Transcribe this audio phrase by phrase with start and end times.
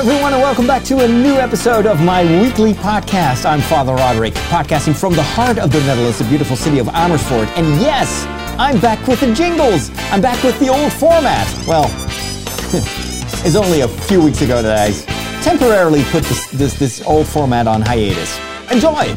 [0.00, 3.44] everyone, and welcome back to a new episode of my weekly podcast.
[3.44, 7.48] I'm Father Roderick, podcasting from the heart of the Netherlands, the beautiful city of Amersfoort.
[7.48, 8.24] And yes,
[8.58, 9.90] I'm back with the jingles.
[10.10, 11.46] I'm back with the old format.
[11.68, 11.84] Well,
[13.44, 17.66] it's only a few weeks ago that I temporarily put this, this, this old format
[17.66, 18.40] on hiatus.
[18.70, 19.14] Enjoy!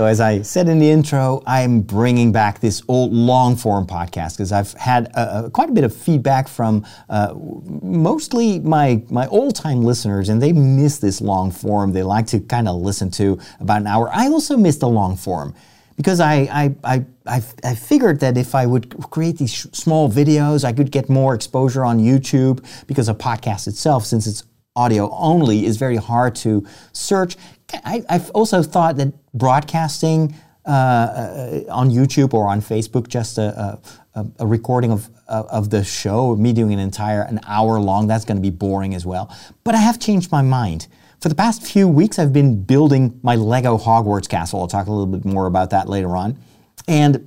[0.00, 4.32] So, as I said in the intro, I'm bringing back this old long form podcast
[4.32, 9.54] because I've had uh, quite a bit of feedback from uh, mostly my, my old
[9.54, 11.92] time listeners, and they miss this long form.
[11.92, 14.08] They like to kind of listen to about an hour.
[14.10, 15.54] I also miss the long form
[15.98, 20.64] because I, I, I, I, figured that if I would create these sh- small videos,
[20.64, 24.44] I could get more exposure on YouTube because a podcast itself, since it's
[24.76, 27.36] audio only, is very hard to search.
[27.84, 30.34] I, have also thought that broadcasting
[30.66, 33.78] uh, uh, on YouTube or on Facebook, just a,
[34.14, 38.24] a, a recording of, of the show, me doing an entire an hour long, that's
[38.24, 39.34] going to be boring as well.
[39.64, 40.88] But I have changed my mind.
[41.20, 44.60] For the past few weeks, I've been building my Lego Hogwarts castle.
[44.60, 46.38] I'll talk a little bit more about that later on.
[46.88, 47.26] And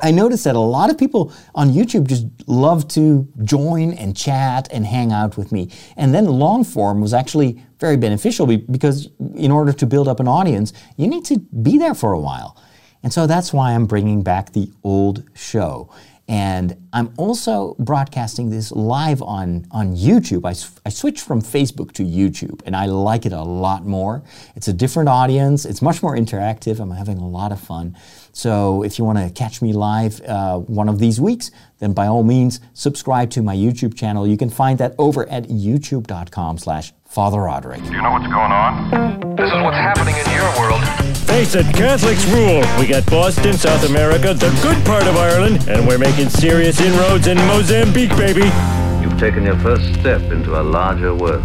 [0.00, 4.68] I noticed that a lot of people on YouTube just love to join and chat
[4.72, 5.70] and hang out with me.
[5.96, 10.28] And then long form was actually very beneficial because in order to build up an
[10.28, 12.56] audience, you need to be there for a while.
[13.02, 15.90] And so that's why I'm bringing back the old show.
[16.28, 20.46] And I'm also broadcasting this live on, on YouTube.
[20.46, 20.54] I,
[20.86, 24.22] I switched from Facebook to YouTube, and I like it a lot more.
[24.54, 26.80] It's a different audience, it's much more interactive.
[26.80, 27.96] I'm having a lot of fun.
[28.32, 32.06] So if you want to catch me live uh, one of these weeks, then by
[32.06, 34.26] all means, subscribe to my YouTube channel.
[34.26, 37.84] You can find that over at youtube.com slash Father Roderick.
[37.84, 39.36] Do you know what's going on?
[39.36, 40.82] This is what's happening in your world.
[41.28, 42.62] Face it, Catholics rule.
[42.80, 47.26] We got Boston, South America, the good part of Ireland, and we're making serious inroads
[47.26, 48.50] in Mozambique, baby.
[49.02, 51.44] You've taken your first step into a larger world.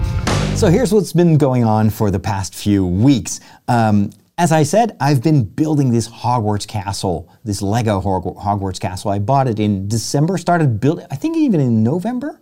[0.55, 3.41] So here's what's been going on for the past few weeks.
[3.67, 9.11] Um, as I said, I've been building this Hogwarts castle, this Lego Hogwarts castle.
[9.11, 12.39] I bought it in December, started building, I think even in November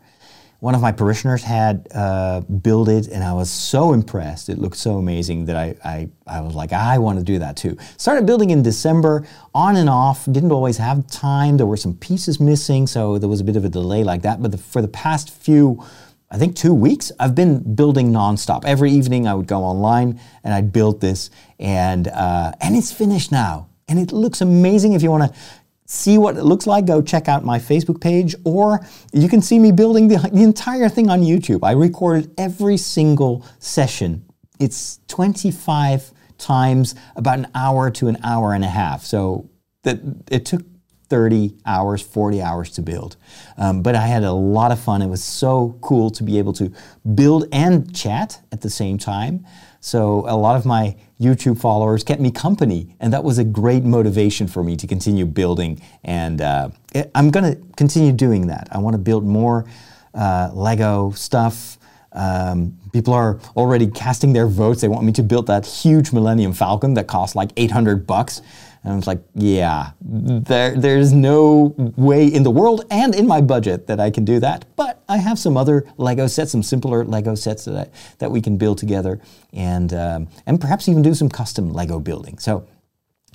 [0.59, 4.49] one of my parishioners had uh, built it, and I was so impressed.
[4.49, 7.57] It looked so amazing that I, I, I was like, I want to do that
[7.57, 7.77] too.
[7.97, 10.25] Started building in December, on and off.
[10.25, 11.57] Didn't always have time.
[11.57, 14.41] There were some pieces missing, so there was a bit of a delay like that.
[14.41, 15.83] But the, for the past few,
[16.31, 18.65] I think two weeks, I've been building nonstop.
[18.65, 21.29] Every evening, I would go online and I'd build this,
[21.59, 24.93] and uh, and it's finished now and it looks amazing.
[24.93, 25.39] If you want to
[25.85, 29.59] see what it looks like, go check out my Facebook page, or you can see
[29.59, 31.59] me building the, the entire thing on YouTube.
[31.63, 34.25] I recorded every single session.
[34.59, 39.03] It's 25 times about an hour to an hour and a half.
[39.03, 39.49] So
[39.83, 39.99] that
[40.31, 40.63] it took
[41.09, 43.15] 30 hours, 40 hours to build.
[43.57, 45.01] Um, but I had a lot of fun.
[45.01, 46.71] It was so cool to be able to
[47.13, 49.45] build and chat at the same time.
[49.79, 53.83] So a lot of my YouTube followers kept me company, and that was a great
[53.83, 55.81] motivation for me to continue building.
[56.03, 56.69] And uh,
[57.13, 58.67] I'm going to continue doing that.
[58.71, 59.65] I want to build more
[60.13, 61.77] uh, Lego stuff.
[62.11, 64.81] Um, people are already casting their votes.
[64.81, 68.41] They want me to build that huge Millennium Falcon that costs like 800 bucks.
[68.85, 73.41] And I was like, yeah, there, there's no way in the world and in my
[73.41, 74.65] budget that I can do that.
[74.75, 78.41] But I have some other Lego sets, some simpler Lego sets that, I, that we
[78.41, 79.19] can build together
[79.53, 82.37] and, um, and perhaps even do some custom Lego building.
[82.37, 82.67] So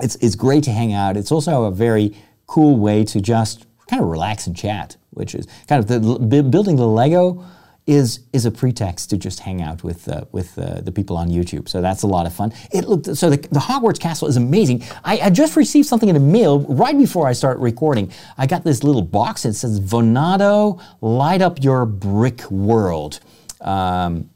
[0.01, 1.17] it's, it's great to hang out.
[1.17, 2.15] It's also a very
[2.47, 6.77] cool way to just kind of relax and chat, which is kind of the, building
[6.77, 7.45] the Lego
[7.87, 11.29] is is a pretext to just hang out with uh, with uh, the people on
[11.29, 11.69] YouTube.
[11.69, 12.53] So that's a lot of fun.
[12.73, 14.85] It looked so the, the Hogwarts castle is amazing.
[15.05, 18.13] I, I, just received something in the mail right before I start recording.
[18.39, 23.21] I got this little box that says Vonado, light up your brick world.
[23.61, 24.31] Um,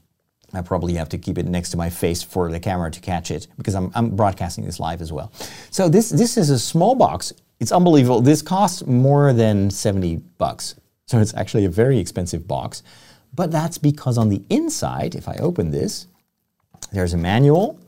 [0.53, 3.31] I probably have to keep it next to my face for the camera to catch
[3.31, 5.33] it because I'm, I'm broadcasting this live as well.
[5.71, 7.33] So this this is a small box.
[7.61, 8.21] It's unbelievable.
[8.21, 10.75] This costs more than 70 bucks.
[11.07, 12.83] So it's actually a very expensive box.
[13.35, 16.07] But that's because on the inside, if I open this,
[16.93, 17.79] there's a manual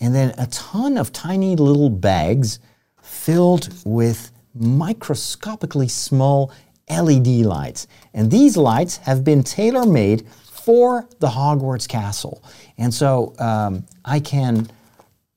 [0.00, 2.60] and then a ton of tiny little bags
[3.02, 6.52] filled with microscopically small
[6.88, 7.86] LED lights.
[8.14, 12.42] And these lights have been tailor made for the Hogwarts castle.
[12.76, 14.70] And so um, I can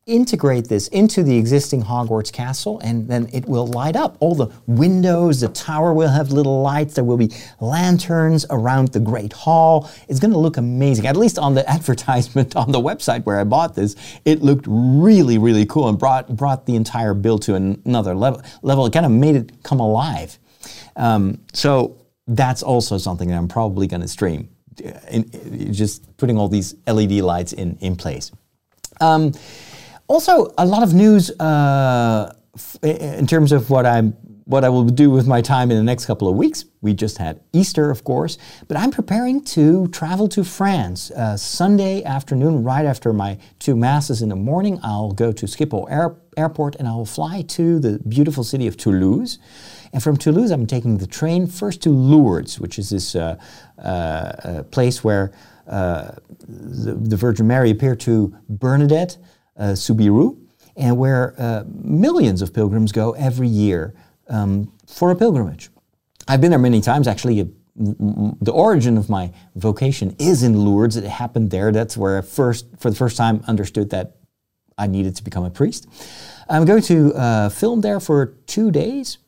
[0.07, 4.17] integrate this into the existing Hogwarts castle and then it will light up.
[4.19, 8.99] All the windows, the tower will have little lights, there will be lanterns around the
[8.99, 9.89] Great Hall.
[10.09, 11.05] It's going to look amazing.
[11.05, 13.95] At least on the advertisement on the website where I bought this,
[14.25, 18.41] it looked really, really cool and brought, brought the entire build to another level.
[18.63, 18.85] level.
[18.87, 20.37] It kind of made it come alive.
[20.95, 21.97] Um, so
[22.27, 24.49] that's also something that I'm probably going to stream.
[24.83, 28.31] uh, in- in- just putting all these LED lights in, in place.
[28.99, 29.33] Um,
[30.11, 32.33] also, a lot of news uh,
[32.83, 34.13] in terms of what I'm
[34.45, 36.65] what I will do with my time in the next couple of weeks.
[36.81, 38.37] We just had Easter, of course,
[38.67, 44.21] but I'm preparing to travel to France uh, Sunday afternoon, right after my two masses
[44.21, 44.77] in the morning.
[44.83, 48.75] I'll go to Schiphol Air- Airport and I will fly to the beautiful city of
[48.75, 49.39] Toulouse.
[49.93, 53.37] And from Toulouse, I'm taking the train first to Lourdes, which is this uh,
[53.77, 55.31] uh, uh, place where
[55.67, 56.11] uh,
[56.49, 59.17] the, the Virgin Mary appeared to Bernadette
[59.61, 60.35] uh, Soubirous,
[60.75, 63.93] and where uh, millions of pilgrims go every year
[64.27, 65.69] um, for a pilgrimage.
[66.27, 67.07] I've been there many times.
[67.07, 70.97] Actually, m- the origin of my vocation is in Lourdes.
[70.97, 71.71] It happened there.
[71.71, 74.15] That's where I first, for the first time, understood that
[74.77, 75.87] I needed to become a priest.
[76.49, 79.19] I'm going to uh, film there for two days.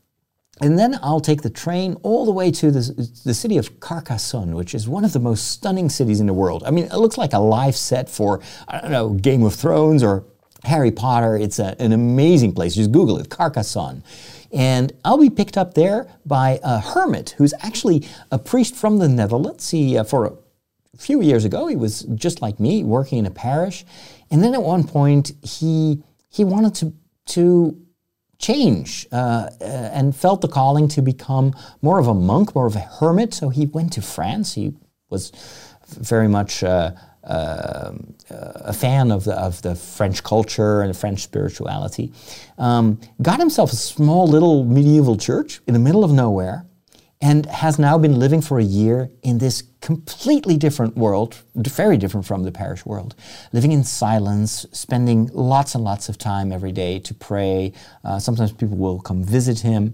[0.61, 4.53] And then I'll take the train all the way to the, the city of Carcassonne,
[4.55, 6.63] which is one of the most stunning cities in the world.
[6.65, 10.03] I mean, it looks like a live set for, I don't know, Game of Thrones
[10.03, 10.25] or
[10.63, 11.35] Harry Potter.
[11.35, 12.75] It's a, an amazing place.
[12.75, 14.03] Just Google it, Carcassonne.
[14.51, 19.09] And I'll be picked up there by a hermit who's actually a priest from the
[19.09, 19.71] Netherlands.
[19.71, 23.31] He, uh, for a few years ago, he was just like me, working in a
[23.31, 23.83] parish.
[24.29, 26.93] And then at one point, he, he wanted to,
[27.33, 27.82] to
[28.43, 32.75] change uh, uh, and felt the calling to become more of a monk, more of
[32.75, 33.33] a hermit.
[33.33, 34.53] So he went to France.
[34.53, 34.73] He
[35.09, 35.31] was
[35.87, 36.91] very much uh,
[37.23, 37.93] uh,
[38.29, 42.11] a fan of the, of the French culture and French spirituality.
[42.57, 46.65] Um, got himself a small little medieval church in the middle of nowhere
[47.23, 52.25] and has now been living for a year in this completely different world, very different
[52.25, 53.15] from the parish world,
[53.53, 57.71] living in silence, spending lots and lots of time every day to pray.
[58.03, 59.93] Uh, sometimes people will come visit him.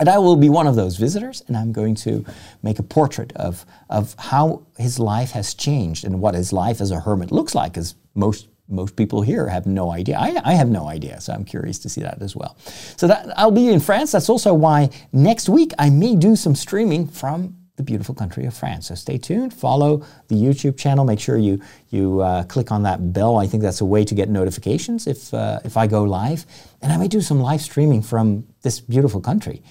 [0.00, 2.24] And I will be one of those visitors, and I'm going to
[2.64, 6.90] make a portrait of, of how his life has changed and what his life as
[6.90, 10.18] a hermit looks like, as most most people here have no idea.
[10.18, 12.56] I, I have no idea, so I'm curious to see that as well.
[12.96, 14.12] So that I'll be in France.
[14.12, 18.54] That's also why next week I may do some streaming from the beautiful country of
[18.54, 18.88] France.
[18.88, 19.52] So stay tuned.
[19.52, 21.04] Follow the YouTube channel.
[21.04, 21.60] Make sure you
[21.90, 23.38] you uh, click on that bell.
[23.38, 26.46] I think that's a way to get notifications if uh, if I go live.
[26.82, 29.62] And I may do some live streaming from this beautiful country.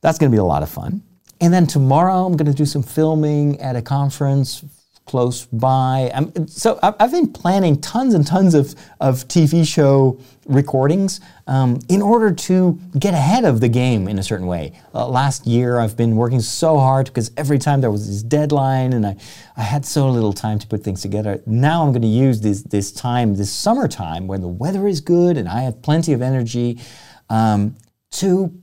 [0.00, 1.02] That's going to be a lot of fun.
[1.40, 4.64] And then tomorrow I'm going to do some filming at a conference
[5.06, 6.10] close by.
[6.14, 12.00] Um, so I've been planning tons and tons of, of TV show recordings um, in
[12.00, 14.72] order to get ahead of the game in a certain way.
[14.94, 18.94] Uh, last year I've been working so hard because every time there was this deadline
[18.94, 19.16] and I,
[19.56, 21.42] I had so little time to put things together.
[21.44, 25.36] Now I'm going to use this, this time, this summertime when the weather is good
[25.36, 26.80] and I have plenty of energy
[27.28, 27.76] um,
[28.12, 28.54] to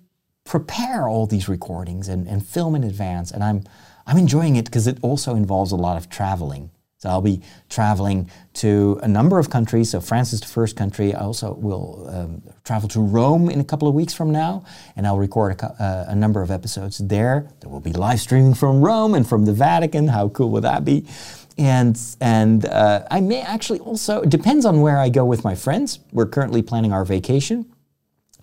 [0.44, 3.30] prepare all these recordings and, and film in advance.
[3.30, 3.64] And I'm,
[4.06, 6.72] I'm enjoying it because it also involves a lot of traveling.
[6.98, 9.90] So I'll be traveling to a number of countries.
[9.90, 11.16] So France is the first country.
[11.16, 14.66] I also will um, travel to Rome in a couple of weeks from now,
[14.96, 17.50] and I'll record a, uh, a number of episodes there.
[17.60, 20.10] There will be live streaming from Rome and from the Vatican.
[20.10, 21.08] How cool would that be?
[21.58, 25.56] And and uh, I may actually also it depends on where I go with my
[25.56, 26.00] friends.
[26.12, 27.66] We're currently planning our vacation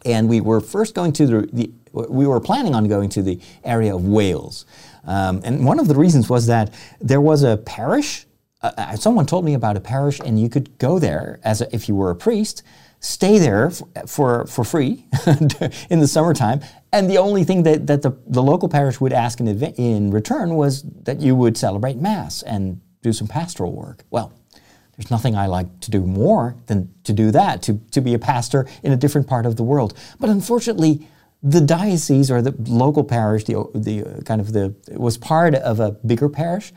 [0.05, 3.41] and we were first going to the, the we were planning on going to the
[3.65, 4.67] area of Wales.
[5.09, 8.27] Um, and one of the reasons was that there was a parish.
[8.63, 11.75] Uh, uh, someone told me about a parish, and you could go there as a,
[11.75, 12.63] if you were a priest,
[13.01, 15.07] stay there f- for, for free
[15.91, 16.61] in the summertime.
[16.93, 20.55] And the only thing that, that the, the local parish would ask in, in return
[20.55, 24.05] was that you would celebrate Mass and do some pastoral work.
[24.11, 24.33] Well,
[24.97, 28.19] there's nothing I like to do more than to do that, to, to be a
[28.19, 29.97] pastor in a different part of the world.
[30.19, 31.07] But unfortunately,
[31.43, 35.93] the diocese or the local parish, the, the kind of the, was part of a
[35.93, 36.73] bigger parish,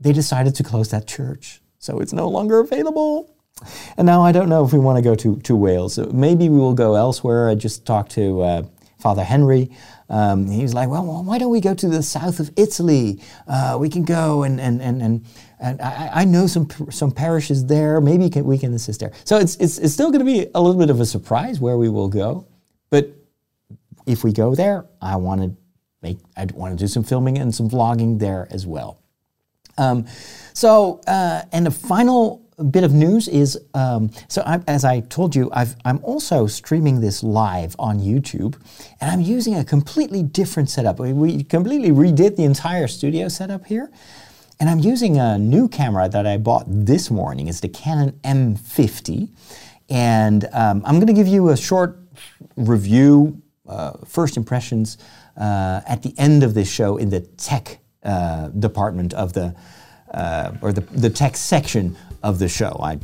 [0.00, 1.60] they decided to close that church.
[1.78, 3.36] So it's no longer available.
[3.96, 5.98] And now I don't know if we want to go to, to Wales.
[5.98, 7.48] Maybe we will go elsewhere.
[7.48, 8.62] I just talked to uh,
[8.98, 9.70] Father Henry.
[10.08, 13.20] Um, he was like, well, well, why don't we go to the south of Italy?
[13.46, 15.24] Uh, we can go and, and, and, and,
[15.60, 18.00] and I, I know some, some parishes there.
[18.00, 19.12] Maybe can, we can assist there.
[19.24, 21.78] So it's, it's, it's still going to be a little bit of a surprise where
[21.78, 22.46] we will go.
[24.06, 25.56] If we go there, I want to
[26.02, 29.00] make, I want to do some filming and some vlogging there as well.
[29.78, 30.06] Um,
[30.52, 35.34] so, uh, and the final bit of news is um, so I, as I told
[35.34, 38.56] you, I've, I'm also streaming this live on YouTube,
[39.00, 40.98] and I'm using a completely different setup.
[40.98, 43.90] We, we completely redid the entire studio setup here,
[44.60, 47.48] and I'm using a new camera that I bought this morning.
[47.48, 49.30] It's the Canon M50,
[49.88, 51.98] and um, I'm going to give you a short
[52.56, 54.98] review, uh, first impressions
[55.36, 59.54] uh, at the end of this show in the tech uh, department of the,
[60.12, 62.76] uh, or the, the tech section of the show.
[62.82, 62.98] I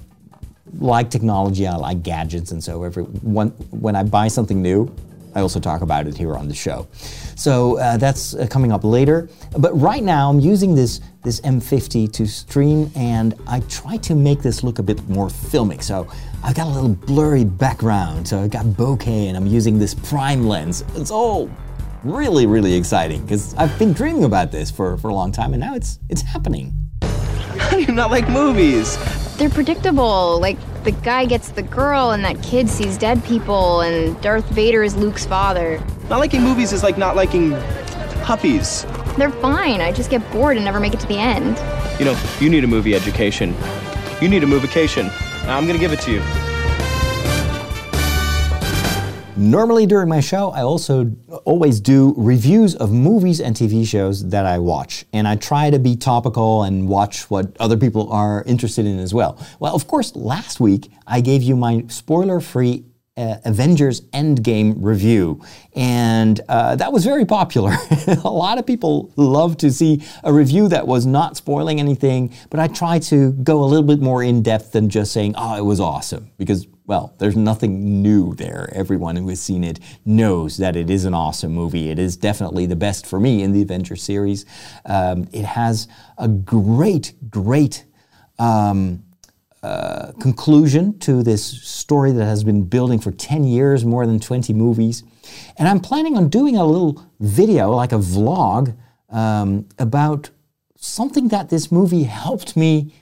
[0.79, 4.95] like technology, I like gadgets, and so every one, when I buy something new,
[5.35, 6.89] I also talk about it here on the show.
[7.39, 9.29] So uh, that's uh, coming up later.
[9.57, 14.43] But right now, I'm using this this M50 to stream, and I try to make
[14.43, 15.83] this look a bit more filmic.
[15.83, 16.09] So
[16.43, 20.47] I've got a little blurry background, so I've got bokeh, and I'm using this prime
[20.49, 20.83] lens.
[20.97, 21.49] It's all
[22.03, 25.61] really, really exciting because I've been dreaming about this for, for a long time, and
[25.61, 26.88] now it's it's happening.
[27.63, 28.97] How do you not like movies?
[29.37, 30.39] They're predictable.
[30.41, 34.85] Like the guy gets the girl, and that kid sees dead people, and Darth Vader
[34.85, 35.83] is Luke's father.
[36.09, 37.53] Not liking movies is like not liking
[38.23, 38.85] puppies.
[39.17, 39.81] They're fine.
[39.81, 41.59] I just get bored and never make it to the end.
[41.99, 43.55] You know, you need a movie education.
[44.21, 45.11] You need a movication.
[45.49, 46.48] I'm gonna give it to you.
[49.39, 51.13] Normally during my show, I also
[51.45, 55.05] always do reviews of movies and TV shows that I watch.
[55.13, 59.15] And I try to be topical and watch what other people are interested in as
[59.15, 59.39] well.
[59.61, 62.85] Well, of course, last week I gave you my spoiler free
[63.17, 65.41] uh, Avengers Endgame review.
[65.75, 67.77] And uh, that was very popular.
[68.25, 72.59] a lot of people love to see a review that was not spoiling anything, but
[72.59, 75.65] I try to go a little bit more in depth than just saying, oh, it
[75.65, 76.31] was awesome.
[76.39, 78.71] Because well, there's nothing new there.
[78.73, 81.91] Everyone who has seen it knows that it is an awesome movie.
[81.91, 84.47] It is definitely the best for me in the Avengers series.
[84.87, 87.85] Um, it has a great, great
[88.39, 89.05] um,
[89.63, 94.55] uh, conclusion to this story that has been building for 10 years, more than 20
[94.55, 95.05] movies.
[95.59, 98.75] And I'm planning on doing a little video, like a vlog,
[99.11, 100.31] um, about
[100.77, 102.95] something that this movie helped me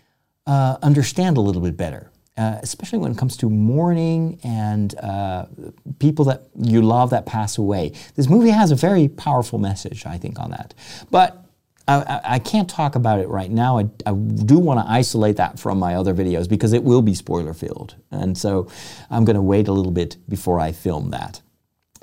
[0.44, 5.46] uh, understand a little bit better uh, especially when it comes to mourning and uh,
[5.98, 7.92] people that you love that pass away.
[8.14, 10.74] This movie has a very powerful message, I think, on that.
[11.10, 11.46] But
[11.88, 13.78] I, I can't talk about it right now.
[13.78, 17.14] I, I do want to isolate that from my other videos because it will be
[17.14, 17.94] spoiler filled.
[18.10, 18.68] And so
[19.08, 21.40] I'm going to wait a little bit before I film that.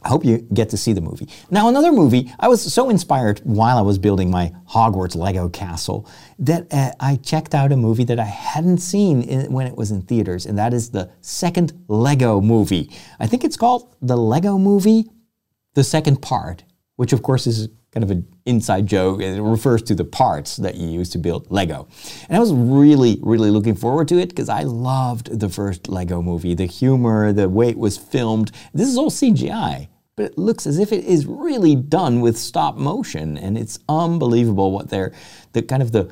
[0.03, 1.29] I hope you get to see the movie.
[1.49, 6.09] Now, another movie, I was so inspired while I was building my Hogwarts Lego castle
[6.39, 9.91] that uh, I checked out a movie that I hadn't seen in, when it was
[9.91, 12.91] in theaters, and that is the second Lego movie.
[13.19, 15.09] I think it's called The Lego Movie,
[15.73, 16.63] the second part,
[16.97, 19.21] which of course is kind of an inside joke.
[19.21, 21.87] It refers to the parts that you use to build Lego.
[22.27, 26.21] And I was really, really looking forward to it because I loved the first Lego
[26.21, 26.55] movie.
[26.55, 28.51] The humor, the way it was filmed.
[28.73, 32.77] This is all CGI but it looks as if it is really done with stop
[32.77, 35.11] motion, and it's unbelievable what they're
[35.53, 36.11] the kind of the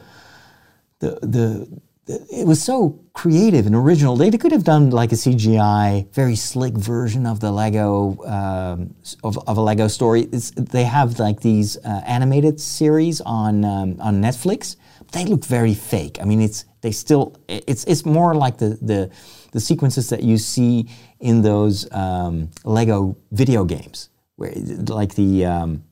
[1.00, 1.82] the the.
[2.08, 4.16] it was so creative and original.
[4.16, 9.38] They could have done like a CGI, very slick version of the Lego um, of,
[9.48, 10.22] of, a Lego story.
[10.32, 14.78] It's, they have like these uh, animated series on um, on Netflix.
[15.12, 16.18] They look very fake.
[16.22, 19.12] I mean, it's they still it's it's more like the the
[19.52, 20.90] the sequences that you see
[21.22, 24.52] in those um, Lego video games, where
[24.88, 25.84] like the, um,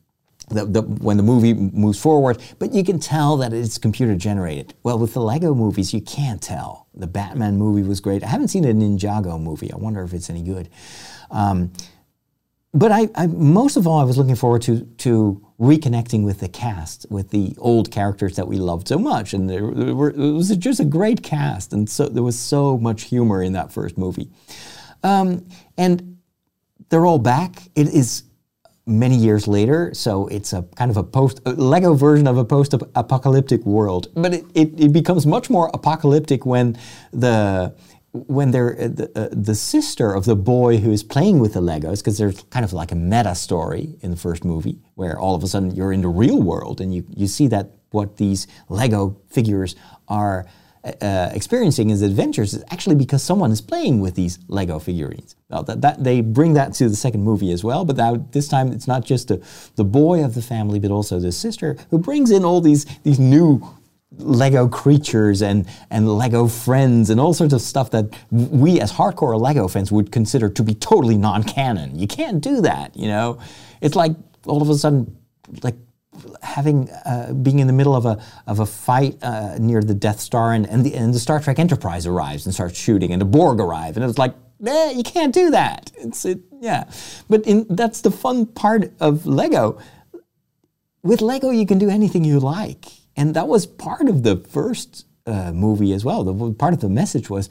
[0.50, 4.74] the, the, when the movie moves forward, but you can tell that it's computer generated.
[4.84, 6.88] Well, with the Lego movies, you can't tell.
[6.96, 8.24] The Batman movie was great.
[8.24, 9.72] I haven't seen a Ninjago movie.
[9.72, 10.70] I wonder if it's any good.
[11.32, 11.72] Um,
[12.74, 16.48] but I, I, most of all, I was looking forward to to reconnecting with the
[16.48, 20.56] cast, with the old characters that we loved so much, and there, were, it was
[20.56, 24.30] just a great cast, and so there was so much humor in that first movie,
[25.04, 26.18] um, and
[26.90, 27.64] they're all back.
[27.76, 28.24] It is
[28.86, 32.46] many years later, so it's a kind of a post a Lego version of a
[32.46, 36.78] post-apocalyptic world, but it, it, it becomes much more apocalyptic when
[37.14, 37.76] the
[38.12, 41.62] when they're uh, the, uh, the, sister of the boy who is playing with the
[41.62, 45.36] Legos, because there's kind of like a meta story in the first movie where all
[45.36, 48.48] of a sudden you're in the real world and you, you see that what these
[48.68, 49.76] Lego figures
[50.08, 50.48] are
[50.84, 55.36] uh, experiencing his adventures is actually because someone is playing with these Lego figurines.
[55.50, 58.48] Well, that, that, they bring that to the second movie as well, but now this
[58.48, 59.46] time it's not just the,
[59.76, 63.20] the boy of the family, but also the sister who brings in all these, these
[63.20, 63.62] new
[64.18, 69.40] Lego creatures and, and Lego friends and all sorts of stuff that we as hardcore
[69.40, 71.98] Lego fans would consider to be totally non-canon.
[71.98, 73.40] You can't do that, you know?
[73.82, 74.14] It's like
[74.46, 75.18] all of a sudden,
[75.62, 75.76] like
[76.42, 80.20] having uh, being in the middle of a of a fight uh, near the Death
[80.20, 83.26] Star and and the, and the Star Trek Enterprise arrives and starts shooting and the
[83.26, 84.36] Borg arrive and it's like
[84.66, 85.92] eh, you can't do that.
[85.98, 86.90] It's it yeah,
[87.30, 89.80] but in, that's the fun part of Lego.
[91.02, 92.86] With Lego, you can do anything you like
[93.16, 96.24] and that was part of the first uh, movie as well.
[96.24, 97.50] The, part of the message was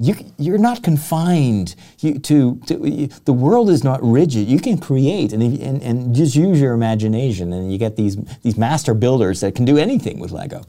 [0.00, 4.48] you, you're not confined you, to, to you, the world is not rigid.
[4.48, 8.56] You can create and, and, and just use your imagination, and you get these, these
[8.56, 10.62] master builders that can do anything with Lego.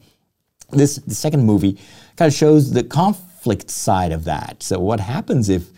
[0.71, 1.77] This the second movie
[2.17, 4.63] kind of shows the conflict side of that.
[4.63, 5.69] So what happens if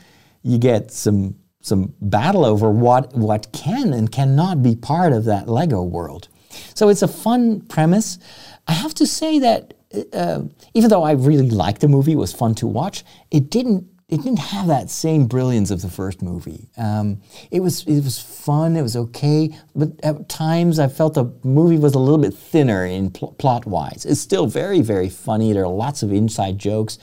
[0.44, 5.48] you get some some battle over what what can and cannot be part of that
[5.48, 6.28] Lego world?
[6.76, 8.20] So it's a fun premise.
[8.68, 9.74] I have to say that
[10.14, 10.42] uh,
[10.74, 13.04] even though I really liked the movie, it was fun to watch.
[13.32, 16.70] It didn't it didn't have that same brilliance of the first movie.
[16.78, 18.76] Um, it was it was fun.
[18.76, 22.86] It was okay, but at times I felt the movie was a little bit thinner
[22.86, 24.06] in pl- plot wise.
[24.06, 25.52] It's still very very funny.
[25.52, 27.00] There are lots of inside jokes,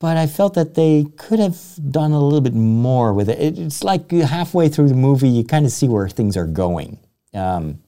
[0.00, 1.58] but I felt that they could have
[1.90, 3.38] done a little bit more with it.
[3.38, 6.98] it it's like halfway through the movie, you kind of see where things are going,
[7.34, 7.78] um,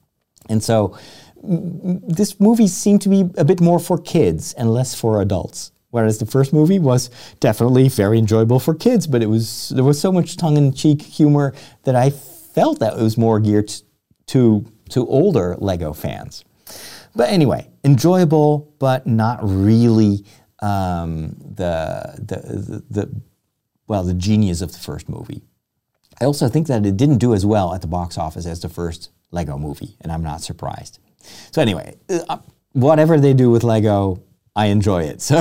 [0.47, 0.97] and so
[1.43, 5.71] this movie seemed to be a bit more for kids and less for adults.
[5.91, 9.99] Whereas the first movie was definitely very enjoyable for kids, but it was there was
[9.99, 11.53] so much tongue-in-cheek humor
[11.83, 13.73] that I felt that it was more geared
[14.27, 16.43] to to older Lego fans.
[17.15, 20.25] But anyway, enjoyable, but not really
[20.61, 23.21] um, the, the the the
[23.87, 25.41] well the genius of the first movie.
[26.21, 28.69] I also think that it didn't do as well at the box office as the
[28.69, 30.99] first Lego movie, and I'm not surprised.
[31.51, 32.37] So anyway, uh,
[32.73, 34.23] whatever they do with Lego,
[34.55, 35.21] I enjoy it.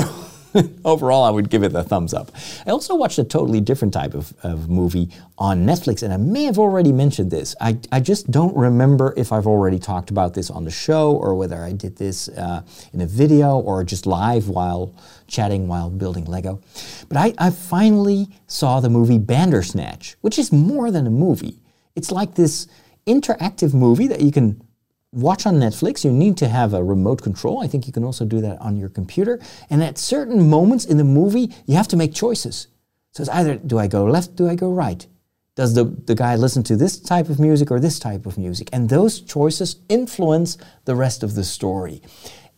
[0.50, 2.30] So overall, I would give it a thumbs up.
[2.66, 6.44] I also watched a totally different type of, of movie on Netflix, and I may
[6.44, 7.54] have already mentioned this.
[7.60, 11.34] I, I just don't remember if I've already talked about this on the show or
[11.34, 14.94] whether I did this uh, in a video or just live while
[15.26, 16.60] chatting while building Lego.
[17.08, 21.60] But I, I finally saw the movie Bandersnatch, which is more than a movie.
[21.94, 22.66] It's like this
[23.06, 24.62] interactive movie that you can
[25.12, 27.62] watch on Netflix, you need to have a remote control.
[27.62, 29.40] I think you can also do that on your computer.
[29.70, 32.68] And at certain moments in the movie, you have to make choices.
[33.12, 35.06] So it's either do I go left, do I go right?
[35.56, 38.68] Does the, the guy listen to this type of music or this type of music?
[38.72, 42.00] And those choices influence the rest of the story.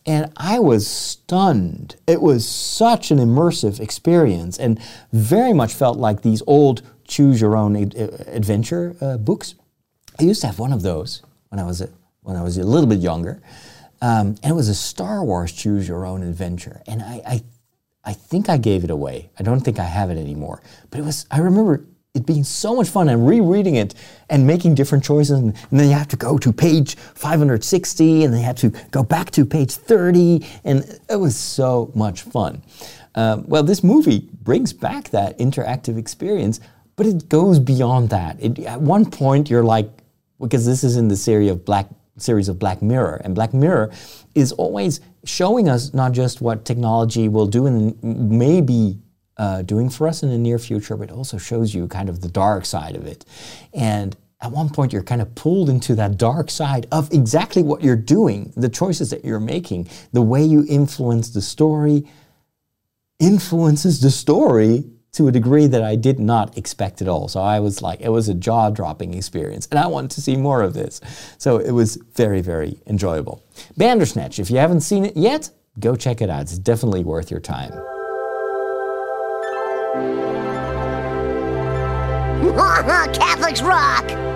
[0.05, 1.95] And I was stunned.
[2.05, 4.79] It was such an immersive experience and
[5.11, 7.95] very much felt like these old choose your own ad-
[8.27, 9.55] adventure uh, books.
[10.19, 11.89] I used to have one of those when I was a,
[12.21, 13.41] when I was a little bit younger,
[14.01, 17.43] um, and it was a Star Wars Choose Your Own Adventure, and I, I,
[18.03, 19.29] I think I gave it away.
[19.39, 21.25] I don't think I have it anymore, but it was.
[21.29, 23.95] I remember it being so much fun and rereading it
[24.29, 28.33] and making different choices, and, and then you have to go to page 560, and
[28.33, 32.61] then you have to go back to page 30, and it was so much fun.
[33.15, 36.59] Um, well, this movie brings back that interactive experience,
[36.95, 38.37] but it goes beyond that.
[38.41, 39.89] It, at one point, you're like,
[40.39, 43.91] because this is in the series of Black series of Black Mirror, and Black Mirror
[44.35, 48.99] is always showing us not just what technology will do and may be
[49.37, 52.29] uh, doing for us in the near future, but also shows you kind of the
[52.29, 53.25] dark side of it.
[53.73, 57.83] And at one point, you're kind of pulled into that dark side of exactly what
[57.83, 62.07] you're doing, the choices that you're making, the way you influence the story,
[63.19, 67.27] influences the story to a degree that I did not expect at all.
[67.27, 70.37] So I was like, it was a jaw dropping experience, and I wanted to see
[70.37, 71.01] more of this.
[71.37, 73.43] So it was very, very enjoyable.
[73.77, 76.41] Bandersnatch, if you haven't seen it yet, go check it out.
[76.43, 77.71] It's definitely worth your time.
[83.13, 84.30] Catholics rock!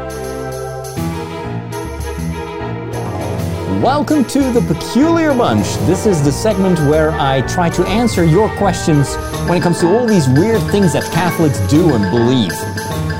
[3.82, 5.66] Welcome to the Peculiar Bunch.
[5.86, 9.16] This is the segment where I try to answer your questions
[9.48, 12.54] when it comes to all these weird things that Catholics do and believe.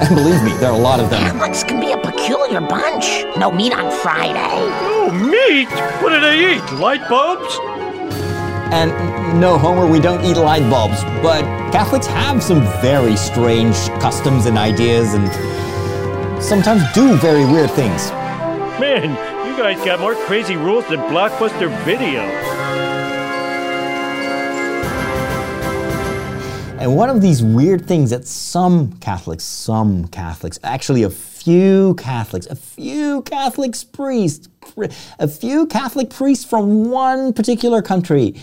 [0.02, 1.20] And believe me, there are a lot of them.
[1.20, 3.26] Catholics can be a peculiar bunch.
[3.38, 4.70] No meat on Friday.
[4.82, 5.70] No meat!
[6.02, 6.80] What do they eat?
[6.80, 7.60] Light bulbs?
[8.72, 14.46] And no, Homer, we don't eat light bulbs, but Catholics have some very strange customs
[14.46, 18.10] and ideas and sometimes do very weird things.
[18.80, 22.22] Man, you guys got more crazy rules than Blockbuster Video.
[26.78, 32.48] And one of these weird things that some Catholics, some Catholics, actually a few Catholics,
[32.48, 34.50] a few Catholic priests,
[35.20, 38.36] a few Catholic priests from one particular country,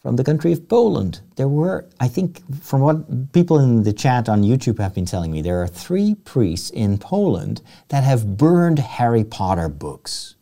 [0.00, 1.20] from the country of Poland.
[1.36, 5.32] There were, I think, from what people in the chat on YouTube have been telling
[5.32, 10.35] me, there are three priests in Poland that have burned Harry Potter books.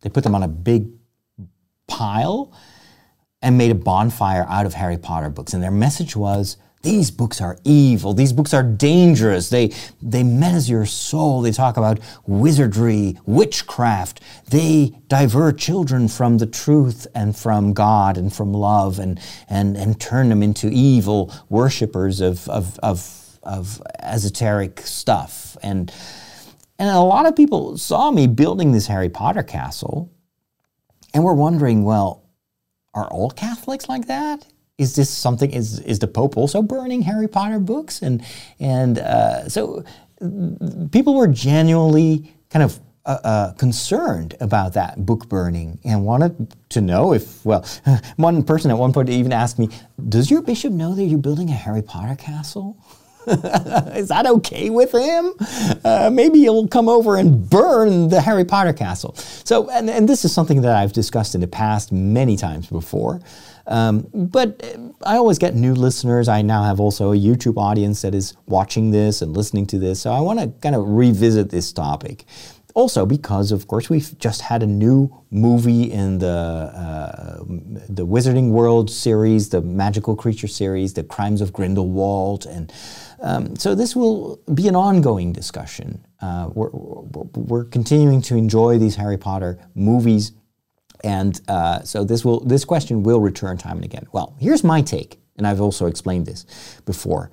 [0.00, 0.88] They put them on a big
[1.86, 2.52] pile
[3.42, 5.54] and made a bonfire out of Harry Potter books.
[5.54, 8.14] And their message was These books are evil.
[8.14, 9.50] These books are dangerous.
[9.50, 11.42] They, they menace your soul.
[11.42, 14.22] They talk about wizardry, witchcraft.
[14.48, 20.00] They divert children from the truth and from God and from love and, and, and
[20.00, 25.58] turn them into evil worshippers of, of, of, of esoteric stuff.
[25.62, 25.92] And,
[26.80, 30.10] and a lot of people saw me building this Harry Potter castle
[31.14, 32.24] and were wondering, well,
[32.94, 34.46] are all Catholics like that?
[34.80, 35.50] is this something?
[35.50, 38.00] Is is the Pope also burning Harry Potter books?
[38.00, 38.24] And
[38.58, 39.84] and uh, so
[40.90, 46.80] people were genuinely kind of uh, uh, concerned about that book burning and wanted to
[46.80, 47.64] know if, well,
[48.16, 49.68] one person at one point even asked me,
[50.08, 52.82] Does your bishop know that you're building a Harry Potter castle?
[53.96, 55.34] Is that okay with him?
[55.84, 59.14] Uh, maybe he'll come over and burn the Harry Potter castle.
[59.14, 63.20] So, and, and this is something that I've discussed in the past many times before.
[63.66, 64.64] Um, but
[65.04, 66.28] I always get new listeners.
[66.28, 70.00] I now have also a YouTube audience that is watching this and listening to this.
[70.00, 72.24] So I want to kind of revisit this topic.
[72.74, 77.38] Also, because of course we've just had a new movie in the uh,
[77.88, 82.72] the Wizarding World series, the Magical Creature series, the Crimes of Grindelwald, and
[83.20, 86.04] um, so this will be an ongoing discussion.
[86.22, 90.32] Uh, we're, we're continuing to enjoy these Harry Potter movies
[91.02, 94.06] and uh, so this will this question will return time and again.
[94.12, 96.44] Well, here's my take, and I've also explained this
[96.84, 97.30] before.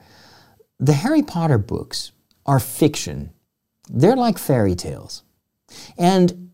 [0.79, 2.11] The Harry Potter books
[2.45, 3.31] are fiction.
[3.89, 5.23] They're like fairy tales.
[5.97, 6.51] And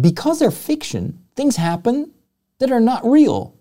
[0.00, 2.12] because they're fiction, things happen
[2.58, 3.56] that are not real.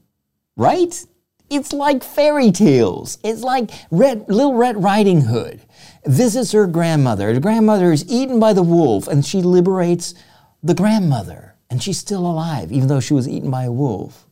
[0.58, 1.06] Right?
[1.50, 3.18] It's like fairy tales.
[3.24, 5.62] It's like Red, Little Red Riding Hood
[6.06, 7.34] visits her grandmother.
[7.34, 10.16] The grandmother is eaten by the wolf, and she liberates
[10.64, 14.25] the grandmother and she's still alive, even though she was eaten by a wolf.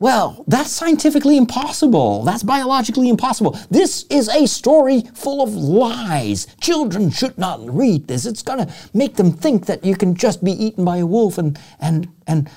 [0.00, 2.24] Well, that's scientifically impossible.
[2.24, 3.58] That's biologically impossible.
[3.70, 6.46] This is a story full of lies.
[6.62, 8.24] Children should not read this.
[8.24, 11.36] It's going to make them think that you can just be eaten by a wolf
[11.36, 12.50] and and and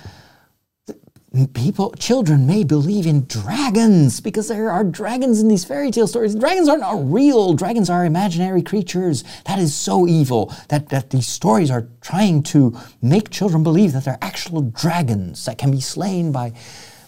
[1.53, 6.35] people children may believe in dragons because there are dragons in these fairy tale stories
[6.35, 11.25] dragons are not real dragons are imaginary creatures that is so evil that, that these
[11.25, 16.31] stories are trying to make children believe that they're actual dragons that can be slain
[16.31, 16.53] by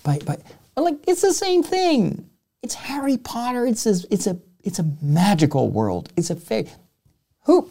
[0.06, 0.38] by, by
[0.78, 2.30] like it's the same thing.
[2.63, 3.65] It's harry potter.
[3.65, 6.13] It's a, it's a it's a magical world.
[6.15, 6.70] It's a fairy.
[7.44, 7.70] Who?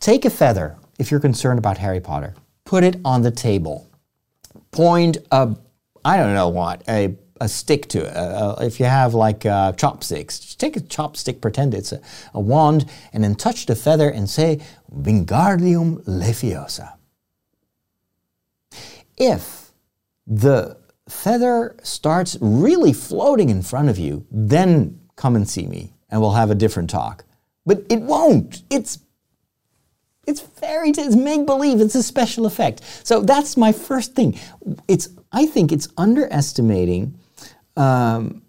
[0.00, 2.34] Take a feather if you're concerned about harry potter.
[2.64, 3.90] Put it on the table.
[4.70, 5.54] Point a
[6.06, 8.16] I don't know what, a, a stick to it.
[8.16, 12.00] Uh, if you have like uh, chopsticks, take a chopstick, pretend it's a,
[12.32, 16.92] a, wand, and then touch the feather and say, Wingardium Leviosa.
[19.16, 19.72] If
[20.28, 20.76] the
[21.08, 26.32] feather starts really floating in front of you, then come and see me and we'll
[26.32, 27.24] have a different talk.
[27.64, 28.62] But it won't.
[28.70, 29.00] It's
[30.26, 32.82] it's fairy tales, it's make believe, it's a special effect.
[33.04, 34.38] So that's my first thing.
[34.88, 37.18] It's I think it's underestimating
[37.76, 38.42] um,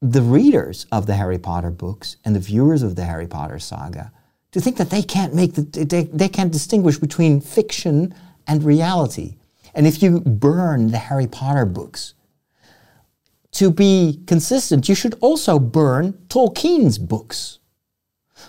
[0.00, 4.12] the readers of the Harry Potter books and the viewers of the Harry Potter saga
[4.52, 8.14] to think that they can't make the, they, they can't distinguish between fiction
[8.46, 9.36] and reality.
[9.74, 12.14] And if you burn the Harry Potter books,
[13.52, 17.60] to be consistent, you should also burn Tolkien's books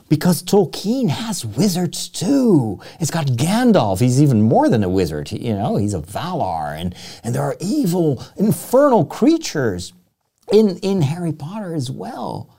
[0.10, 2.80] because Tolkien has wizards too.
[3.00, 4.00] It's got Gandalf.
[4.00, 5.30] He's even more than a wizard.
[5.30, 9.94] He, you know, he's a Valar, and and there are evil, infernal creatures
[10.52, 12.50] in in Harry Potter as well.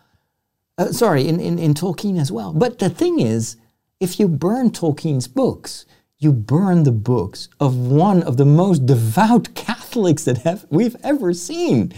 [0.79, 2.53] Uh, sorry, in, in in Tolkien as well.
[2.53, 3.57] But the thing is,
[4.01, 5.85] if you burn Tolkien's books,
[6.27, 11.33] you burn the books of one of the most devout Catholics that have, we've ever
[11.33, 11.95] seen.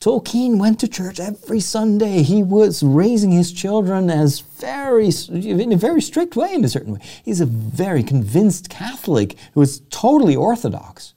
[0.00, 2.22] Tolkien went to church every Sunday.
[2.22, 6.94] He was raising his children as very, in a very strict way, in a certain
[6.94, 7.00] way.
[7.22, 11.12] He's a very convinced Catholic who is totally orthodox.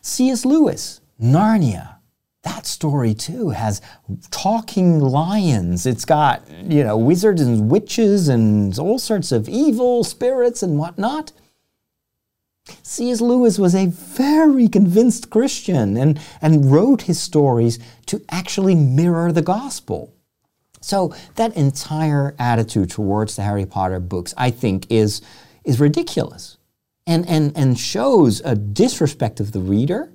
[0.00, 0.46] C.S.
[0.46, 1.96] Lewis, Narnia,
[2.42, 3.82] that story too has
[4.30, 5.84] talking lions.
[5.84, 11.32] It's got, you know, wizards and witches and all sorts of evil spirits and whatnot.
[12.82, 13.20] C.S.
[13.20, 19.42] Lewis was a very convinced Christian and, and wrote his stories to actually mirror the
[19.42, 20.14] gospel.
[20.80, 25.20] So that entire attitude towards the Harry Potter books, I think, is,
[25.64, 26.56] is ridiculous
[27.06, 30.10] and, and, and shows a disrespect of the reader,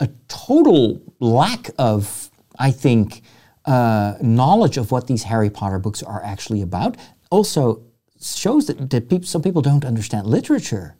[0.00, 3.22] a total lack of, I think,
[3.64, 6.96] uh, knowledge of what these Harry Potter books are actually about.
[7.30, 7.82] Also
[8.20, 10.96] shows that, that some people don't understand literature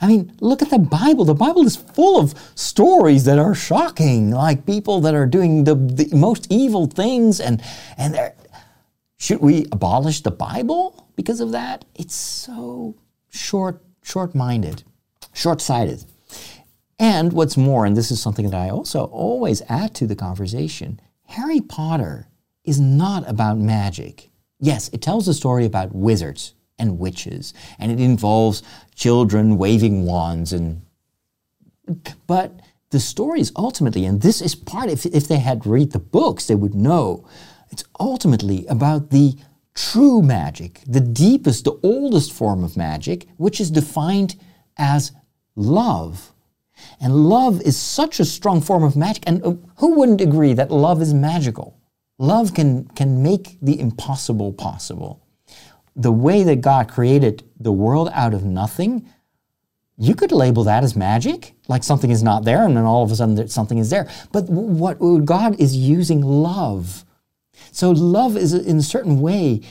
[0.00, 1.24] I mean, look at the Bible.
[1.24, 5.74] The Bible is full of stories that are shocking, like people that are doing the,
[5.74, 7.62] the most evil things, and
[7.96, 8.32] and
[9.18, 11.84] should we abolish the Bible because of that?
[11.94, 12.96] It's so
[13.28, 14.82] short, short-minded,
[15.34, 16.04] short-sighted.
[17.00, 21.00] And what's more, and this is something that I also always add to the conversation,
[21.24, 22.28] Harry Potter
[22.62, 24.28] is not about magic.
[24.58, 28.62] Yes, it tells a story about wizards and witches, and it involves
[28.94, 30.82] children waving wands and
[32.26, 32.60] but
[32.90, 36.46] the story is ultimately, and this is part, if, if they had read the books,
[36.46, 37.26] they would know,
[37.70, 39.36] it's ultimately about the
[39.74, 44.36] true magic, the deepest, the oldest form of magic, which is defined
[44.76, 45.12] as
[45.56, 46.32] love.
[47.00, 49.24] And love is such a strong form of magic.
[49.26, 51.78] And uh, who wouldn't agree that love is magical?
[52.18, 55.26] Love can, can make the impossible possible.
[55.96, 59.08] The way that God created the world out of nothing,
[59.96, 63.10] you could label that as magic, like something is not there and then all of
[63.10, 64.08] a sudden something is there.
[64.32, 67.04] But what God is using love.
[67.72, 69.62] So love is in a certain way,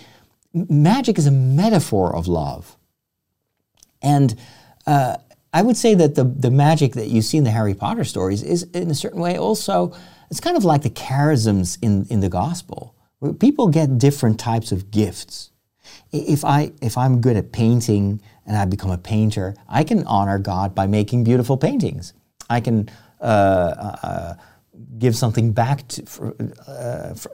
[0.53, 2.77] magic is a metaphor of love.
[4.01, 4.35] And
[4.87, 5.17] uh,
[5.51, 8.43] I would say that the, the magic that you see in the Harry Potter stories
[8.43, 9.93] is, in a certain way, also,
[10.29, 12.95] it's kind of like the charisms in, in the gospel.
[13.19, 15.51] where People get different types of gifts.
[16.11, 20.37] If, I, if I'm good at painting and I become a painter, I can honor
[20.37, 22.13] God by making beautiful paintings.
[22.49, 24.33] I can uh, uh,
[24.97, 26.35] give something back to, for,
[26.67, 27.31] uh, for,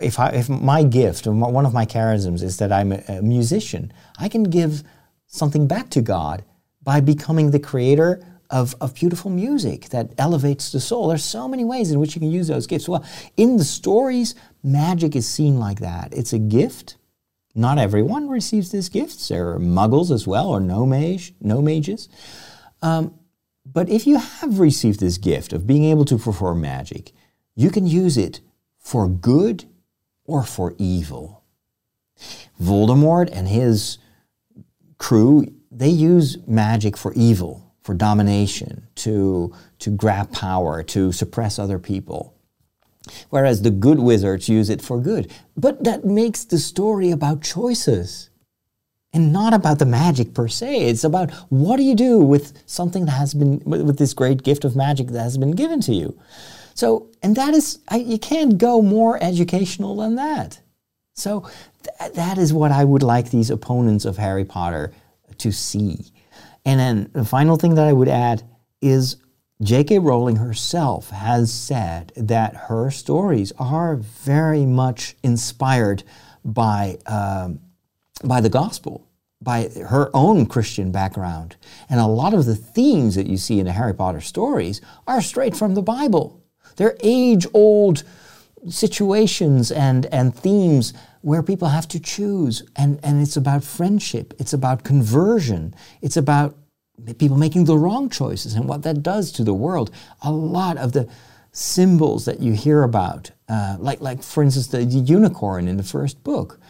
[0.00, 3.22] if, I, if my gift, or one of my charisms is that I'm a, a
[3.22, 4.82] musician, I can give
[5.26, 6.42] something back to God
[6.88, 11.08] by becoming the creator of, of beautiful music that elevates the soul.
[11.08, 12.88] There's so many ways in which you can use those gifts.
[12.88, 13.04] Well,
[13.36, 16.14] in the stories, magic is seen like that.
[16.14, 16.96] It's a gift.
[17.54, 19.28] Not everyone receives these gifts.
[19.28, 22.08] There are muggles as well, or No-Maj, no mages.
[22.80, 23.20] Um,
[23.66, 27.12] but if you have received this gift of being able to perform magic,
[27.54, 28.40] you can use it
[28.78, 29.66] for good
[30.24, 31.44] or for evil.
[32.58, 33.98] Voldemort and his
[34.96, 41.78] crew, they use magic for evil, for domination, to, to grab power, to suppress other
[41.78, 42.34] people.
[43.30, 45.32] Whereas the good wizards use it for good.
[45.56, 48.30] But that makes the story about choices
[49.12, 50.88] and not about the magic per se.
[50.88, 54.64] It's about what do you do with something that has been, with this great gift
[54.64, 56.18] of magic that has been given to you.
[56.74, 60.60] So, and that is, I, you can't go more educational than that.
[61.14, 61.50] So,
[61.82, 64.92] th- that is what I would like these opponents of Harry Potter
[65.38, 66.12] to see.
[66.64, 68.42] And then the final thing that I would add
[68.80, 69.16] is
[69.60, 69.98] J.K.
[69.98, 76.04] Rowling herself has said that her stories are very much inspired
[76.44, 77.60] by, um,
[78.22, 79.08] by the gospel,
[79.40, 81.56] by her own Christian background.
[81.88, 85.20] And a lot of the themes that you see in the Harry Potter stories are
[85.20, 86.40] straight from the Bible.
[86.76, 88.04] They're age old
[88.68, 92.62] situations and, and themes where people have to choose.
[92.76, 96.56] And, and it's about friendship, it's about conversion, it's about
[97.18, 99.90] people making the wrong choices and what that does to the world.
[100.22, 101.08] A lot of the
[101.52, 105.82] symbols that you hear about, uh, like, like for instance, the, the unicorn in the
[105.82, 106.60] first book.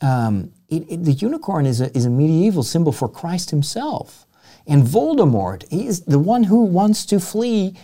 [0.00, 4.26] Um, it, it- the unicorn is a, is a medieval symbol for Christ himself.
[4.66, 7.74] And Voldemort, he is the one who wants to flee,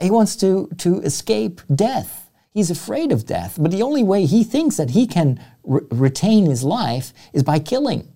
[0.00, 2.30] he wants to, to escape death.
[2.52, 6.46] He's afraid of death, but the only way he thinks that he can re- retain
[6.46, 8.12] his life is by killing.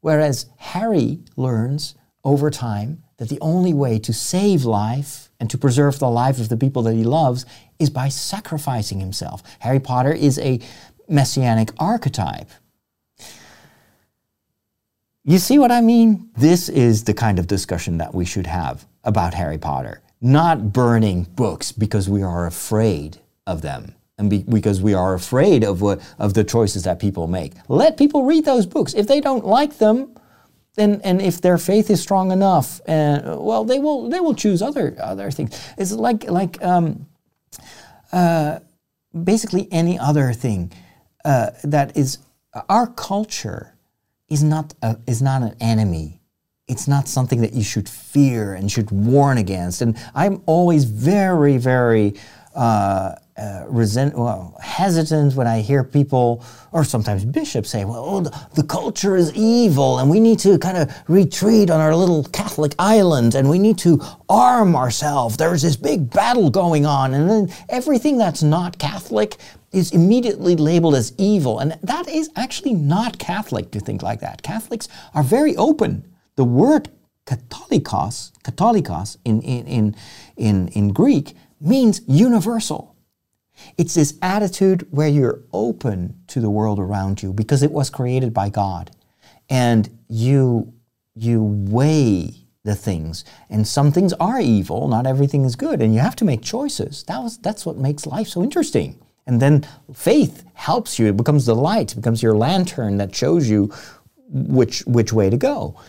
[0.00, 5.98] Whereas Harry learns over time that the only way to save life and to preserve
[5.98, 7.46] the life of the people that he loves
[7.78, 9.42] is by sacrificing himself.
[9.60, 10.60] Harry Potter is a
[11.08, 12.50] messianic archetype.
[15.24, 16.30] You see what I mean?
[16.36, 21.24] This is the kind of discussion that we should have about Harry Potter, not burning
[21.24, 26.00] books because we are afraid of them and be, because we are afraid of what
[26.18, 27.54] of the choices that people make.
[27.68, 28.94] Let people read those books.
[28.94, 30.14] If they don't like them,
[30.76, 34.62] and, and if their faith is strong enough, uh, well, they will they will choose
[34.62, 35.58] other other things.
[35.76, 37.06] It's like like um,
[38.12, 38.60] uh,
[39.24, 40.72] basically any other thing
[41.24, 42.18] uh, that is
[42.68, 43.74] our culture
[44.28, 46.20] is not a, is not an enemy.
[46.66, 49.80] It's not something that you should fear and should warn against.
[49.80, 52.14] And I'm always very very
[52.54, 58.20] uh, uh, resent, well, hesitant when I hear people, or sometimes bishops say, well, oh,
[58.20, 62.24] the, the culture is evil and we need to kind of retreat on our little
[62.24, 65.36] Catholic island and we need to arm ourselves.
[65.36, 67.14] There's this big battle going on.
[67.14, 69.36] And then everything that's not Catholic
[69.72, 71.60] is immediately labeled as evil.
[71.60, 74.42] And that is actually not Catholic to think like that.
[74.42, 76.04] Catholics are very open.
[76.36, 76.90] The word
[77.26, 79.96] Katholikos, Katholikos in, in, in,
[80.36, 82.96] in, in Greek means universal.
[83.76, 88.32] It's this attitude where you're open to the world around you because it was created
[88.32, 88.90] by God.
[89.50, 90.72] And you,
[91.14, 93.24] you weigh the things.
[93.48, 97.02] And some things are evil, not everything is good, and you have to make choices.
[97.04, 98.98] That was, that's what makes life so interesting.
[99.26, 101.06] And then faith helps you.
[101.06, 103.72] It becomes the light, it becomes your lantern that shows you
[104.28, 105.80] which, which way to go.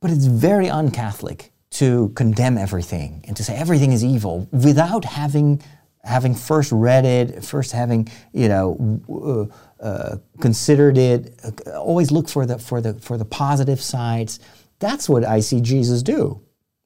[0.00, 5.62] But it's very un-Catholic to condemn everything and to say everything is evil without having
[6.04, 11.38] having first read it, first having you know uh, uh, considered it.
[11.44, 14.40] Uh, always look for the for the for the positive sides.
[14.78, 16.40] That's what I see Jesus do.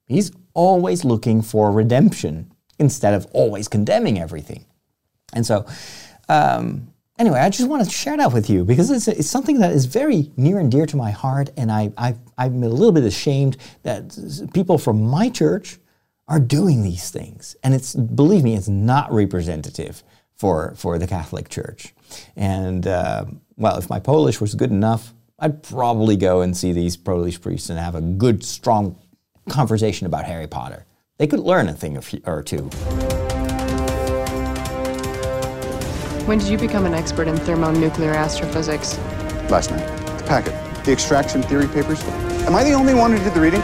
[0.06, 4.64] He's always looking for redemption instead of always condemning everything.
[5.32, 5.66] And so,
[6.28, 9.72] um, anyway, I just wanted to share that with you because it's, it's something that
[9.72, 11.50] is very near and dear to my heart.
[11.56, 14.16] And I, I, I'm a little bit ashamed that
[14.52, 15.78] people from my church
[16.28, 17.56] are doing these things.
[17.62, 20.02] And it's, believe me, it's not representative
[20.34, 21.94] for, for the Catholic Church.
[22.36, 26.96] And, uh, well, if my Polish was good enough, I'd probably go and see these
[26.96, 28.98] Polish priests and have a good, strong
[29.48, 30.86] conversation about Harry Potter.
[31.18, 32.70] They could learn a thing or two.
[36.26, 38.96] When did you become an expert in thermonuclear astrophysics?
[39.50, 39.86] Last night.
[40.18, 40.84] The packet.
[40.84, 42.02] The extraction theory papers.
[42.46, 43.62] Am I the only one who did the reading?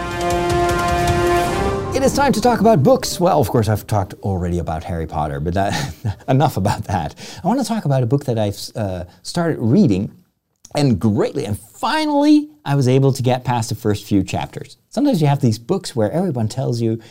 [2.00, 3.20] It is time to talk about books.
[3.20, 7.14] Well, of course, I've talked already about Harry Potter, but that, enough about that.
[7.44, 10.10] I want to talk about a book that I've uh, started reading
[10.74, 14.78] and greatly, and finally, I was able to get past the first few chapters.
[14.88, 17.02] Sometimes you have these books where everyone tells you,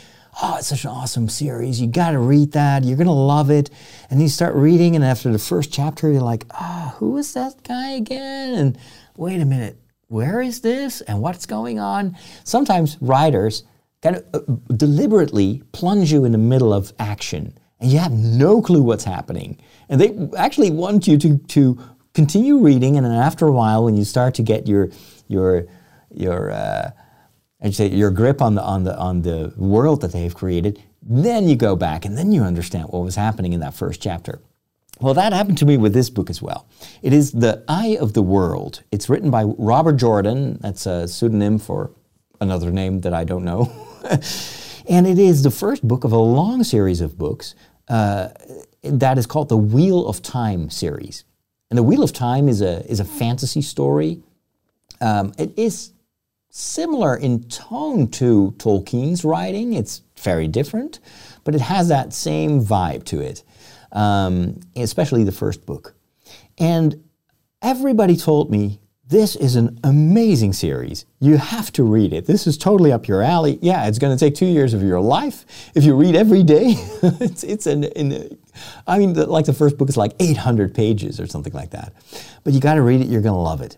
[0.41, 1.79] oh, it's such an awesome series.
[1.79, 2.83] You got to read that.
[2.83, 3.69] You're going to love it.
[4.09, 7.31] And you start reading, and after the first chapter, you're like, ah, oh, who is
[7.35, 8.55] that guy again?
[8.55, 8.77] And
[9.15, 11.01] wait a minute, where is this?
[11.01, 12.17] And what's going on?
[12.43, 13.65] Sometimes writers
[14.01, 18.61] kind of uh, deliberately plunge you in the middle of action, and you have no
[18.61, 19.59] clue what's happening.
[19.89, 21.79] And they actually want you to, to
[22.13, 24.89] continue reading, and then after a while, when you start to get your,
[25.27, 25.65] your,
[26.13, 26.91] your, uh,
[27.63, 31.47] you say your grip on the on the on the world that they've created, then
[31.47, 34.39] you go back and then you understand what was happening in that first chapter.
[35.01, 36.67] Well, that happened to me with this book as well.
[37.01, 38.83] It is The Eye of the World.
[38.91, 40.57] It's written by Robert Jordan.
[40.59, 41.91] That's a pseudonym for
[42.41, 43.71] another name that I don't know.
[44.89, 47.55] and it is the first book of a long series of books
[47.87, 48.29] uh,
[48.83, 51.23] that is called the Wheel of Time series.
[51.69, 54.23] And the Wheel of Time is a, is a fantasy story.
[55.01, 55.91] Um, it is
[56.49, 59.73] similar in tone to Tolkien's writing.
[59.73, 60.99] It's very different,
[61.43, 63.43] but it has that same vibe to it,
[63.91, 65.93] um, especially the first book.
[66.57, 67.03] And
[67.61, 71.05] everybody told me this is an amazing series.
[71.19, 72.27] You have to read it.
[72.27, 73.57] This is totally up your alley.
[73.59, 76.75] Yeah, it's going to take two years of your life if you read every day.
[77.19, 78.37] it's it's an, an
[78.85, 81.91] I mean, the, like the first book is like 800 pages or something like that.
[82.43, 83.07] But you got to read it.
[83.07, 83.77] You're going to love it.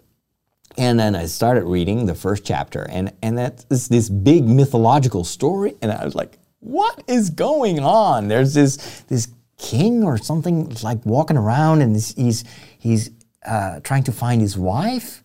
[0.78, 5.76] And then I started reading the first chapter, and, and that's this big mythological story.
[5.82, 8.28] And I was like, what is going on?
[8.28, 12.44] There's this, this king or something like walking around, and he's,
[12.80, 13.12] he's,
[13.46, 15.21] uh, trying to find his wife.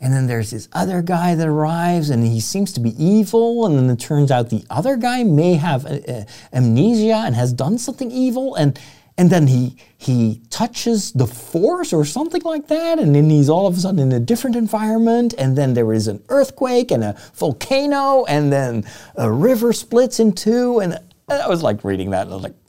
[0.00, 3.66] And then there's this other guy that arrives, and he seems to be evil.
[3.66, 7.52] And then it turns out the other guy may have uh, uh amnesia and has
[7.52, 8.54] done something evil.
[8.54, 8.78] And
[9.20, 13.66] and then he he touches the force or something like that and then he's all
[13.66, 17.14] of a sudden in a different environment and then there is an earthquake and a
[17.34, 18.82] volcano and then
[19.16, 22.59] a river splits in two and I was like reading that and I was like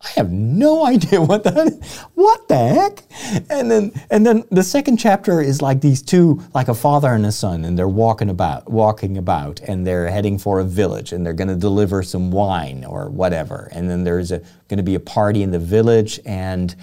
[0.00, 2.08] I have no idea what that.
[2.14, 3.02] What the heck?
[3.50, 7.26] And then and then the second chapter is like these two, like a father and
[7.26, 11.24] a son, and they're walking about, walking about, and they're heading for a village, and
[11.24, 13.68] they're going to deliver some wine or whatever.
[13.72, 16.74] And then there's a going to be a party in the village, and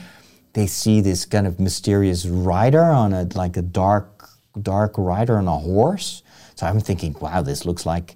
[0.53, 4.29] they see this kind of mysterious rider on a like a dark,
[4.61, 6.23] dark rider on a horse.
[6.55, 8.15] So I'm thinking, wow, this looks like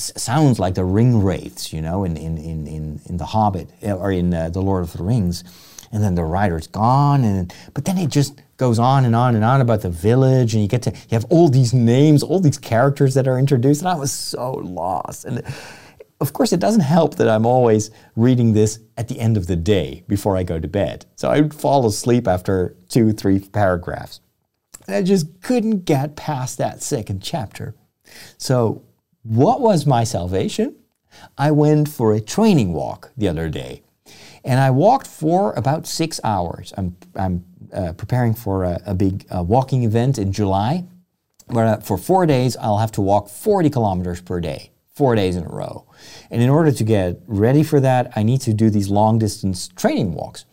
[0.00, 3.92] sounds like the ring wraiths, you know, in, in, in, in, in The Hobbit eh,
[3.92, 5.44] or in uh, The Lord of the Rings.
[5.90, 9.42] And then the rider's gone, and but then it just goes on and on and
[9.42, 12.58] on about the village, and you get to you have all these names, all these
[12.58, 15.24] characters that are introduced, and I was so lost.
[15.24, 15.42] And
[16.20, 19.56] of course, it doesn't help that I'm always reading this at the end of the
[19.56, 21.06] day before I go to bed.
[21.16, 24.20] So I would fall asleep after two, three paragraphs.
[24.86, 27.74] And I just couldn't get past that second chapter.
[28.36, 28.82] So
[29.22, 30.76] what was my salvation?
[31.36, 33.82] I went for a training walk the other day.
[34.44, 36.72] And I walked for about six hours.
[36.76, 40.84] I'm, I'm uh, preparing for a, a big uh, walking event in July,
[41.46, 44.70] where uh, for four days I'll have to walk 40 kilometers per day.
[44.98, 45.86] four days in a row.
[46.28, 49.68] And in order to get ready for that, I need to do these long distance
[49.68, 50.44] training walks.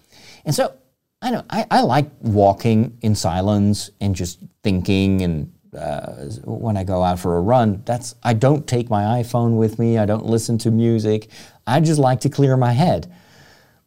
[0.45, 0.73] And so
[1.19, 6.83] I know I, I like walking in silence and just thinking and uh, when I
[6.83, 9.97] go out for a run, that's I don't take my iPhone with me.
[9.97, 11.29] I don't listen to music.
[11.67, 13.11] I just like to clear my head.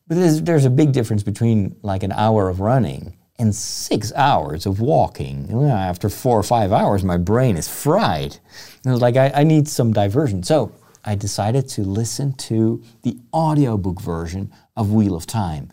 [0.07, 4.67] But there's, there's a big difference between like an hour of running and six hours
[4.67, 5.53] of walking.
[5.71, 8.37] After four or five hours, my brain is fried.
[8.77, 10.43] And it was like I, I need some diversion.
[10.43, 10.73] So
[11.05, 15.71] I decided to listen to the audiobook version of Wheel of Time.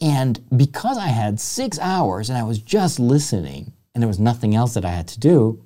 [0.00, 4.54] And because I had six hours and I was just listening, and there was nothing
[4.54, 5.64] else that I had to do,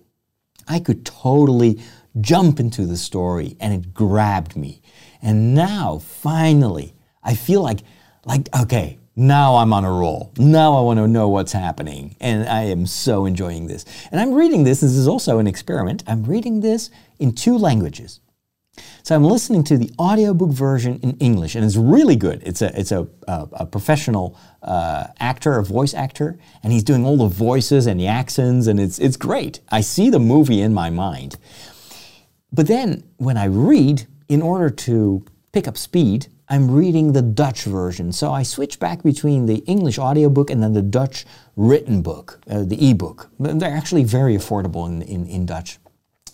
[0.68, 1.80] I could totally
[2.20, 4.82] jump into the story and it grabbed me.
[5.22, 7.80] And now, finally, I feel like,
[8.24, 10.32] like, okay, now I'm on a roll.
[10.36, 12.16] Now I want to know what's happening.
[12.20, 13.84] And I am so enjoying this.
[14.10, 16.04] And I'm reading this, this is also an experiment.
[16.06, 18.20] I'm reading this in two languages.
[19.02, 22.42] So I'm listening to the audiobook version in English, and it's really good.
[22.44, 27.04] It's a it's a, a, a professional uh, actor, a voice actor, and he's doing
[27.04, 29.60] all the voices and the accents, and it's it's great.
[29.70, 31.36] I see the movie in my mind.
[32.52, 37.64] But then when I read, in order to pick up speed, I'm reading the Dutch
[37.64, 38.12] version.
[38.12, 42.62] So I switch back between the English audiobook and then the Dutch written book, uh,
[42.64, 43.30] the ebook.
[43.38, 45.78] They're actually very affordable in, in, in Dutch.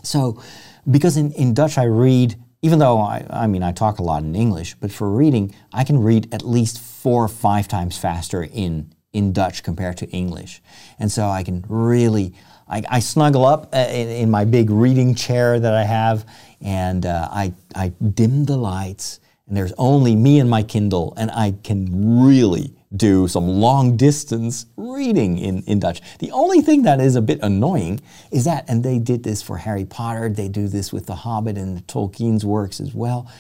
[0.03, 0.43] So
[0.91, 4.23] because in, in Dutch I read, even though I, I mean I talk a lot
[4.23, 8.43] in English, but for reading I can read at least four or five times faster
[8.43, 10.63] in in Dutch compared to English,
[10.99, 12.35] and so I can really
[12.69, 16.27] I, I snuggle up uh, in, in, my big reading chair that I have,
[16.61, 21.31] and uh, I I dim the lights, and there's only me and my Kindle, and
[21.31, 26.01] I can really do some long distance reading in, in Dutch.
[26.19, 29.59] The only thing that is a bit annoying is that, and they did this for
[29.59, 33.31] Harry Potter, they do this with The Hobbit and Tolkien's works as well,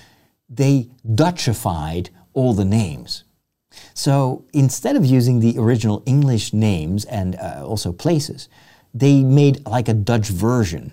[0.48, 3.24] they Dutchified all the names.
[3.94, 8.48] So instead of using the original English names and uh, also places,
[8.94, 10.92] they made like a Dutch version.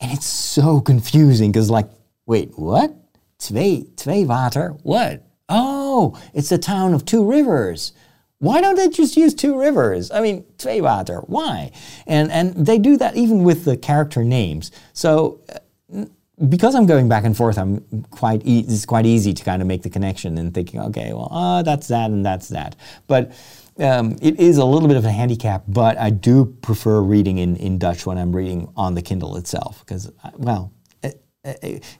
[0.00, 1.88] And it's so confusing because, like,
[2.26, 2.94] wait, what?
[3.38, 4.76] Twee, twee water?
[4.82, 5.25] What?
[5.48, 7.92] Oh, it's the town of two rivers.
[8.38, 10.10] Why don't they just use two rivers?
[10.10, 11.72] I mean, Tweewater, why?
[12.06, 14.70] And, and they do that even with the character names.
[14.92, 16.04] So uh,
[16.48, 17.80] because I'm going back and forth, I'm
[18.10, 21.28] quite e- it's quite easy to kind of make the connection and thinking, okay, well,
[21.30, 22.76] uh, that's that and that's that.
[23.06, 23.32] But
[23.78, 27.56] um, it is a little bit of a handicap, but I do prefer reading in,
[27.56, 30.72] in Dutch when I'm reading on the Kindle itself because, uh, well,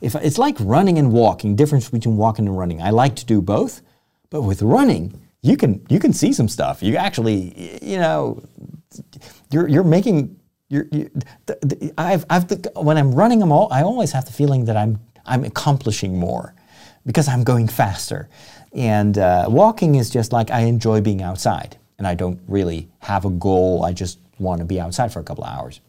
[0.01, 2.83] if it's like running and walking, difference between walking and running.
[2.83, 3.83] I like to do both,
[4.31, 6.83] but with running, you can you can see some stuff.
[6.83, 8.43] You actually, you know,
[9.51, 10.41] you're you're making.
[10.69, 11.09] You're, you,
[11.97, 14.99] I've, I've the, when I'm running them all, I always have the feeling that I'm
[15.25, 16.55] I'm accomplishing more
[17.05, 18.29] because I'm going faster.
[18.73, 23.25] And uh, walking is just like I enjoy being outside, and I don't really have
[23.25, 23.85] a goal.
[23.85, 25.81] I just want to be outside for a couple of hours.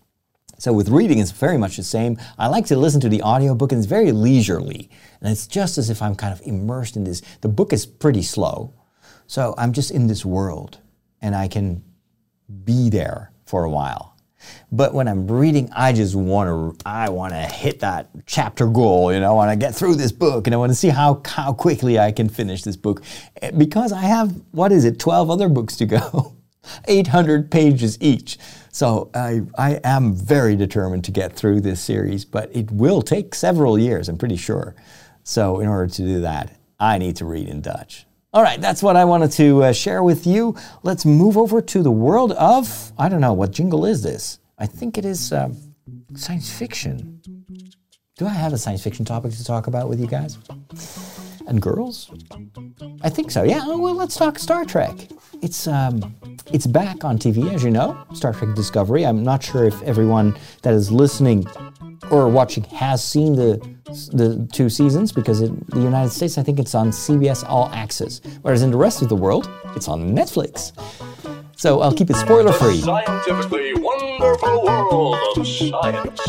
[0.58, 2.18] So with reading, it's very much the same.
[2.38, 4.89] I like to listen to the audiobook and it's very leisurely.
[5.22, 7.22] And it's just as if I'm kind of immersed in this.
[7.41, 8.74] The book is pretty slow.
[9.28, 10.80] So I'm just in this world
[11.22, 11.84] and I can
[12.64, 14.16] be there for a while.
[14.72, 19.12] But when I'm reading, I just want to I want to hit that chapter goal,
[19.12, 21.22] you know, I want to get through this book and I want to see how
[21.26, 23.01] how quickly I can finish this book
[23.41, 26.34] eh, because I have what is it, 12 other books to go.
[26.88, 28.38] 800 pages each.
[28.72, 33.34] So I, I am very determined to get through this series, but it will take
[33.34, 34.76] several years, I'm pretty sure.
[35.24, 38.05] So in order to do that, I need to read in Dutch.
[38.34, 40.55] All right, that's what I wanted to uh, share with you.
[40.84, 44.39] Let's move over to the world of, I don't know, what jingle is this?
[44.59, 45.57] I think it is um,
[46.15, 47.22] science fiction.
[48.18, 50.38] Do I have a science fiction topic to talk about with you guys?
[51.48, 52.12] And girls?
[53.02, 53.62] I think so, yeah.
[53.64, 54.93] Oh, well, let's talk Star Trek.
[55.41, 56.16] It's um,
[56.52, 59.06] it's back on TV, as you know, Star Trek Discovery.
[59.06, 61.48] I'm not sure if everyone that is listening
[62.12, 63.58] or watching has seen the
[64.12, 68.20] the two seasons because in the United States, I think it's on CBS All Access,
[68.41, 70.74] whereas in the rest of the world, it's on Netflix.
[71.56, 72.82] So I'll keep it spoiler free.
[72.82, 76.20] Scientifically wonderful world of science.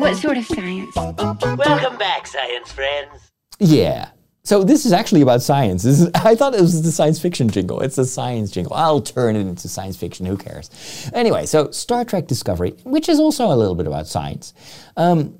[0.00, 0.94] What sort of science?
[0.94, 3.32] Welcome back, science friends.
[3.58, 4.10] Yeah.
[4.46, 5.86] So this is actually about science.
[5.86, 7.80] Is, I thought it was the science fiction jingle.
[7.80, 8.74] It's a science jingle.
[8.74, 10.26] I'll turn it into science fiction.
[10.26, 11.10] Who cares?
[11.14, 14.52] Anyway, so Star Trek Discovery, which is also a little bit about science.
[14.96, 15.38] Um,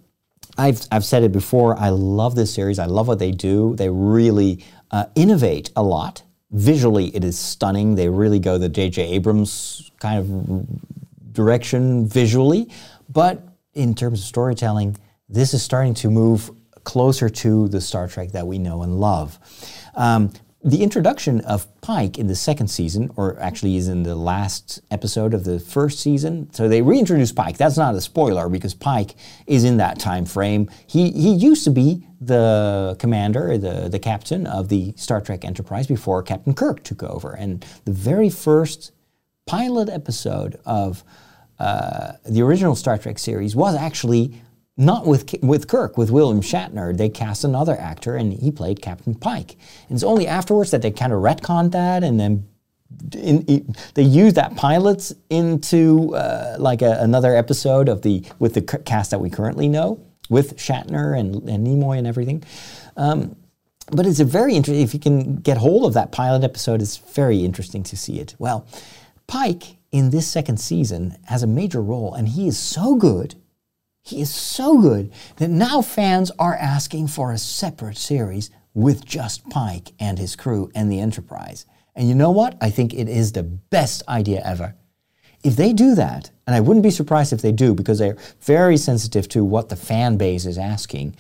[0.57, 1.79] I've, I've said it before.
[1.79, 2.79] I love this series.
[2.79, 3.75] I love what they do.
[3.77, 6.23] They really uh, innovate a lot.
[6.51, 7.97] Visually, it is stunning.
[7.97, 9.03] They really go the J.J.
[9.03, 12.71] Abrams kind of direction visually.
[13.09, 13.43] But
[13.75, 14.97] in terms of storytelling,
[15.29, 16.51] this is starting to move
[16.85, 19.39] closer to the Star Trek that we know and love.
[19.95, 20.33] Um,
[20.65, 25.35] the introduction of Pike in the second season, or actually is in the last episode
[25.35, 26.51] of the first season.
[26.55, 27.59] So they reintroduce Pike.
[27.59, 29.15] That's not a spoiler because Pike
[29.47, 30.71] is in that time frame.
[30.87, 35.87] He he used to be the commander, the the captain of the Star Trek Enterprise
[35.87, 37.33] before Captain Kirk took over.
[37.33, 38.93] And the very first
[39.47, 41.05] pilot episode of
[41.59, 44.41] uh, the original Star Trek series was actually
[44.77, 46.97] not with with Kirk, with William Shatner.
[46.97, 49.57] They cast another actor, and he played Captain Pike.
[49.89, 52.49] And it's only afterwards that they kind of retconned that, and then
[53.13, 58.63] in, they used that pilot into uh, like a, another episode of the with the
[58.63, 62.43] cast that we currently know with Shatner and, and Nimoy and everything.
[62.97, 63.37] Um,
[63.93, 64.83] but it's a very interesting.
[64.83, 68.35] If you can get hold of that pilot episode, it's very interesting to see it.
[68.39, 68.67] Well,
[69.27, 73.37] Pike in this second season has a major role, and he is so good
[74.05, 79.49] he is so good that now fans are asking for a separate series with just
[79.49, 81.65] Pike and his crew and the Enterprise.
[81.97, 82.57] And you know what?
[82.61, 84.75] I think it is the best idea ever.
[85.43, 88.77] If they do that, and I wouldn't be surprised if they do because they're very
[88.77, 91.17] sensitive to what the fan base is asking,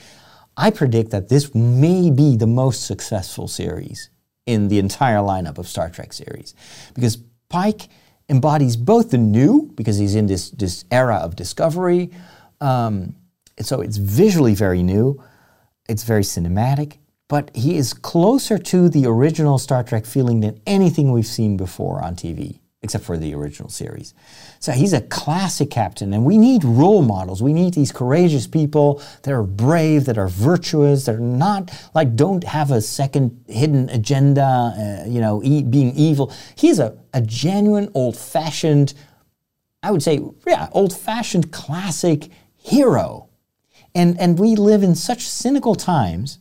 [0.56, 4.10] I predict that this may be the most successful series
[4.44, 6.54] in the entire lineup of Star Trek series.
[6.94, 7.18] Because
[7.48, 7.88] Pike
[8.28, 12.10] embodies both the new, because he's in this, this era of discovery,
[12.64, 13.14] um,
[13.60, 15.22] so it's visually very new,
[15.88, 16.98] it's very cinematic,
[17.28, 22.02] but he is closer to the original Star Trek feeling than anything we've seen before
[22.02, 24.14] on TV, except for the original series.
[24.60, 27.42] So he's a classic captain, and we need role models.
[27.42, 32.16] We need these courageous people that are brave, that are virtuous, that are not like
[32.16, 36.32] don't have a second hidden agenda, uh, you know, e- being evil.
[36.56, 38.94] He's a, a genuine, old fashioned,
[39.82, 42.30] I would say, yeah, old fashioned classic
[42.64, 43.28] hero.
[43.94, 46.38] And, and we live in such cynical times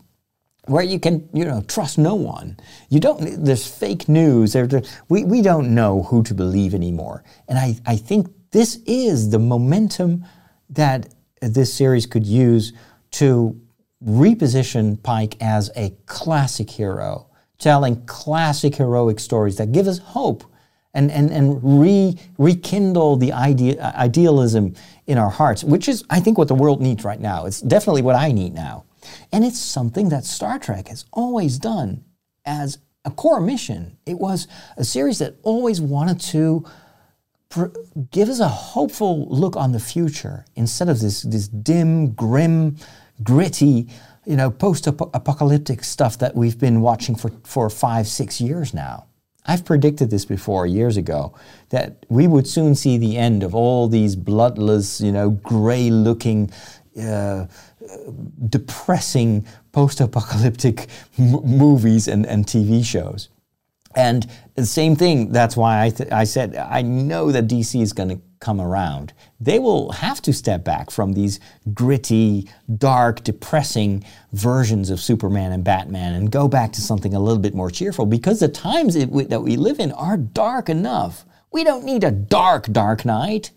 [0.66, 2.58] where you can, you know, trust no one.
[2.90, 4.54] You don't, there's fake news.
[4.54, 4.68] There,
[5.10, 7.24] we, we don't know who to believe anymore.
[7.50, 10.26] And I, I think this is the momentum
[10.70, 12.72] that this series could use
[13.12, 13.60] to
[14.04, 20.46] reposition Pike as a classic hero, telling classic heroic stories that give us hope
[20.94, 24.76] and, and, and re, rekindle the idea, idealism
[25.08, 27.46] in our hearts, which is, I think, what the world needs right now.
[27.46, 28.86] It's definitely what I need now.
[29.32, 32.04] And it's something that Star Trek has always done
[32.46, 33.98] as a core mission.
[34.06, 36.66] It was a series that always wanted to
[37.50, 37.66] pr-
[38.12, 42.78] give us a hopeful look on the future instead of this, this dim, grim,
[43.22, 43.90] gritty,
[44.26, 49.08] you know, post-apocalyptic stuff that we've been watching for, for five, six years now.
[49.46, 51.36] I've predicted this before years ago
[51.70, 56.52] that we would soon see the end of all these bloodless, you know, gray looking,
[57.02, 57.48] uh,
[58.50, 60.88] depressing post apocalyptic
[61.18, 63.30] movies and, and TV shows.
[63.96, 68.10] And the same thing, that's why I, I said I know that DC is going
[68.10, 69.14] to come around.
[69.40, 71.40] They will have to step back from these
[71.74, 77.42] gritty, dark, depressing versions of Superman and Batman and go back to something a little
[77.42, 81.26] bit more cheerful because the times it, that we live in are dark enough.
[81.52, 83.52] We don't need a dark, dark knight.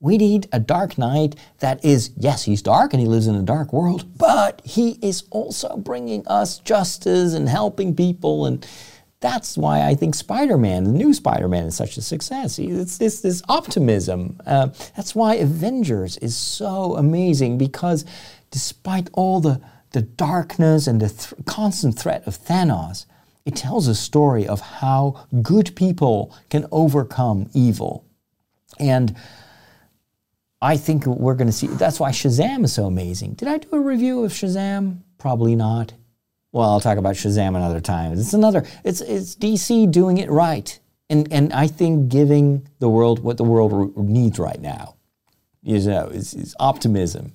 [0.00, 3.42] We need a dark knight that is, yes, he's dark and he lives in a
[3.42, 8.66] dark world, but he is also bringing us justice and helping people and
[9.22, 12.58] that's why I think Spider-Man, the new Spider-Man, is such a success.
[12.58, 14.40] It's this this optimism.
[14.44, 14.66] Uh,
[14.96, 18.04] that's why Avengers is so amazing because
[18.50, 19.62] despite all the
[19.92, 23.06] the darkness and the th- constant threat of Thanos,
[23.44, 28.04] it tells a story of how good people can overcome evil.
[28.78, 29.16] And
[30.60, 31.66] I think we're going to see.
[31.66, 33.34] That's why Shazam is so amazing.
[33.34, 35.02] Did I do a review of Shazam?
[35.18, 35.92] Probably not.
[36.52, 38.12] Well, I'll talk about Shazam another time.
[38.12, 38.64] It's another.
[38.84, 40.78] It's it's DC doing it right,
[41.08, 44.96] and and I think giving the world what the world needs right now,
[45.62, 47.32] you know, is, is optimism.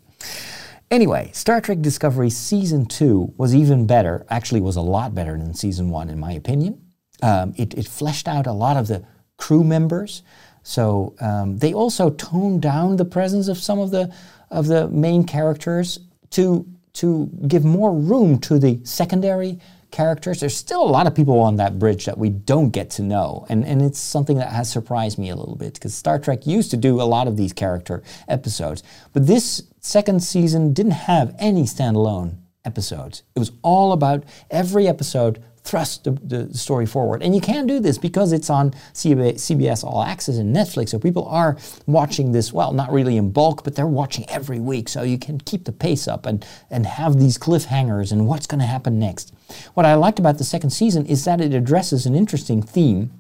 [0.91, 4.26] Anyway, Star Trek Discovery season two was even better.
[4.30, 6.82] Actually, was a lot better than season one, in my opinion.
[7.24, 9.03] Um, it, it fleshed out a lot of the
[9.38, 10.22] crew members.
[10.61, 14.13] So um, they also toned down the presence of some of the
[14.51, 15.99] of the main characters
[16.32, 16.65] to
[16.97, 19.59] to give more room to the secondary
[19.91, 20.39] characters.
[20.39, 23.45] There's still a lot of people on that bridge that we don't get to know.
[23.49, 26.71] And, and it's something that has surprised me a little bit because Star Trek used
[26.71, 28.83] to do a lot of these character episodes.
[29.13, 33.23] But this second season didn't have any standalone episodes.
[33.35, 37.22] It was all about every episode thrust the, the story forward.
[37.22, 40.89] And you can do this because it's on CBS All Access and Netflix.
[40.89, 44.88] So people are watching this, well, not really in bulk, but they're watching every week.
[44.88, 48.61] So you can keep the pace up and, and have these cliffhangers and what's going
[48.61, 49.34] to happen next.
[49.74, 53.11] What I liked about the second season is that it addresses an interesting theme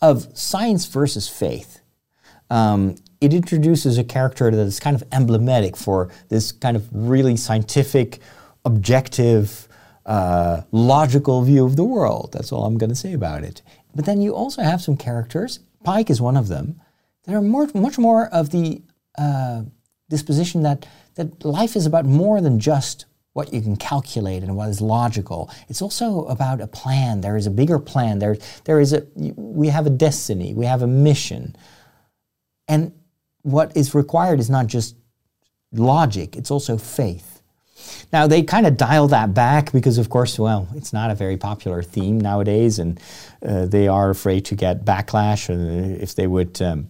[0.00, 1.80] of science versus faith.
[2.50, 7.36] Um, it introduces a character that is kind of emblematic for this kind of really
[7.36, 8.20] scientific,
[8.64, 9.67] objective,
[10.08, 12.30] uh, logical view of the world.
[12.32, 13.62] That's all I'm going to say about it.
[13.94, 16.80] But then you also have some characters, Pike is one of them,
[17.24, 18.82] that are more, much more of the
[19.18, 19.62] uh,
[20.08, 20.86] disposition that,
[21.16, 23.04] that life is about more than just
[23.34, 25.50] what you can calculate and what is logical.
[25.68, 27.20] It's also about a plan.
[27.20, 28.18] There is a bigger plan.
[28.18, 30.54] There, there is a, we have a destiny.
[30.54, 31.54] We have a mission.
[32.66, 32.92] And
[33.42, 34.96] what is required is not just
[35.70, 37.37] logic, it's also faith.
[38.12, 41.36] Now, they kind of dial that back because, of course, well, it's not a very
[41.36, 43.00] popular theme nowadays, and
[43.46, 45.48] uh, they are afraid to get backlash
[46.00, 46.88] if they would um,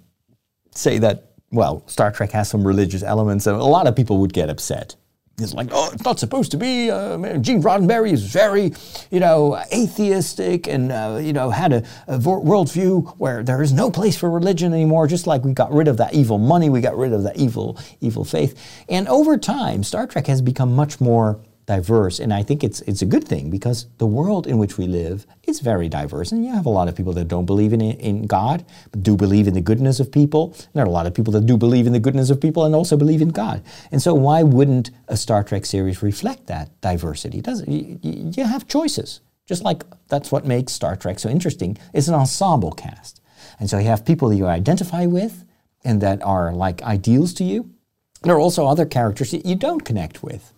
[0.70, 4.32] say that, well, Star Trek has some religious elements, and a lot of people would
[4.32, 4.96] get upset.
[5.40, 6.90] It's like, oh, it's not supposed to be.
[6.90, 8.72] Uh, Gene Roddenberry is very,
[9.10, 13.90] you know, atheistic and, uh, you know, had a, a, worldview where there is no
[13.90, 16.96] place for religion anymore, just like we got rid of that evil money, we got
[16.96, 18.84] rid of that evil, evil faith.
[18.88, 23.02] And over time, Star Trek has become much more diverse, and I think it's it's
[23.02, 26.50] a good thing because the world in which we live is very diverse, and you
[26.54, 29.52] have a lot of people that don't believe in in God, but do believe in
[29.52, 30.54] the goodness of people.
[30.54, 32.64] And there are a lot of people that do believe in the goodness of people
[32.64, 33.62] and also believe in God.
[33.92, 37.42] And so, why wouldn't a Star Trek series reflect that diversity?
[37.42, 41.76] Does you, you have choices, just like that's what makes Star Trek so interesting.
[41.92, 43.20] It's an ensemble cast,
[43.60, 45.44] and so you have people that you identify with
[45.84, 47.70] and that are like ideals to you.
[48.22, 50.52] There are also other characters that you don't connect with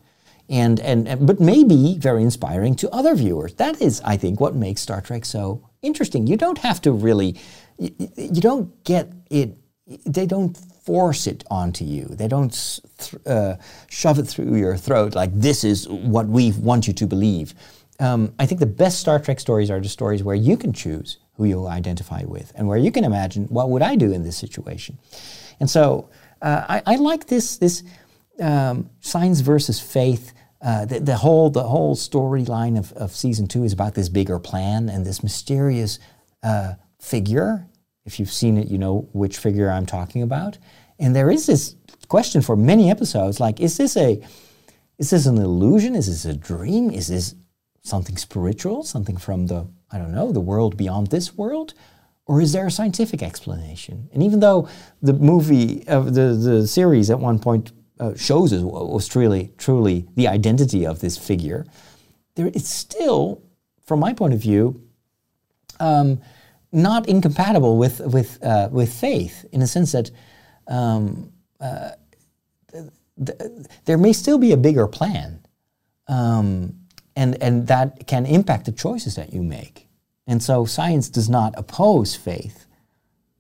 [0.51, 3.55] and, and, but maybe very inspiring to other viewers.
[3.55, 6.27] That is, I think, what makes Star Trek so interesting.
[6.27, 7.37] You don't have to really,
[7.79, 9.57] you, you don't get it.
[10.05, 12.05] They don't force it onto you.
[12.05, 13.57] They don't th- uh,
[13.89, 17.55] shove it through your throat like this is what we want you to believe.
[18.01, 21.19] Um, I think the best Star Trek stories are the stories where you can choose
[21.35, 24.37] who you identify with and where you can imagine what would I do in this
[24.37, 24.99] situation.
[25.61, 26.09] And so
[26.43, 27.83] uh, I, I, like this this
[28.41, 30.33] um, science versus faith
[30.63, 34.39] uh, the, the, whole the whole storyline of, of season two is about this bigger
[34.39, 35.99] plan and this mysterious
[36.43, 37.67] uh, figure.
[38.05, 40.59] If you've seen it, you know which figure I'm talking about.
[40.99, 41.77] And there is this
[42.09, 44.23] question for many episodes: like, is this a
[44.99, 45.95] is this an illusion?
[45.95, 46.91] Is this a dream?
[46.91, 47.35] Is this
[47.83, 48.83] something spiritual?
[48.83, 51.75] Something from the I don't know the world beyond this world?
[52.27, 54.09] Or is there a scientific explanation?
[54.13, 54.69] And even though
[55.03, 57.73] the movie of uh, the, the series at one point
[58.17, 61.67] shows us what was truly, truly the identity of this figure,
[62.35, 63.43] there, it's still,
[63.85, 64.83] from my point of view,
[65.81, 66.21] um,
[66.73, 70.11] not incompatible with, with, uh, with faith in the sense that
[70.69, 71.91] um, uh,
[72.73, 72.91] th-
[73.39, 75.41] th- there may still be a bigger plan,
[76.07, 76.75] um,
[77.17, 79.89] and, and that can impact the choices that you make.
[80.27, 82.67] And so science does not oppose faith.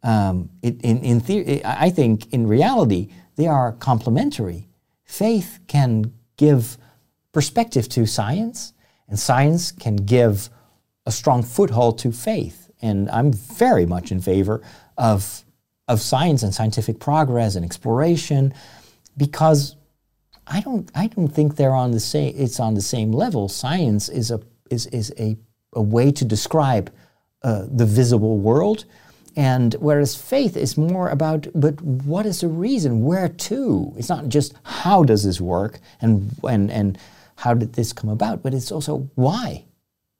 [0.02, 4.68] Um, it, in, in theory, I think in reality, they are complementary.
[5.04, 6.76] Faith can give
[7.32, 8.74] perspective to science,
[9.08, 10.50] and science can give
[11.06, 12.70] a strong foothold to faith.
[12.82, 14.60] And I'm very much in favor
[14.98, 15.42] of,
[15.88, 18.52] of science and scientific progress and exploration
[19.16, 19.76] because
[20.46, 23.48] I don't, I don't think they're on the same, it's on the same level.
[23.48, 25.38] Science is a, is, is a,
[25.72, 26.92] a way to describe
[27.42, 28.84] uh, the visible world
[29.36, 33.02] and whereas faith is more about, but what is the reason?
[33.02, 33.92] Where to?
[33.96, 36.98] It's not just how does this work and, and, and
[37.36, 39.64] how did this come about, but it's also why.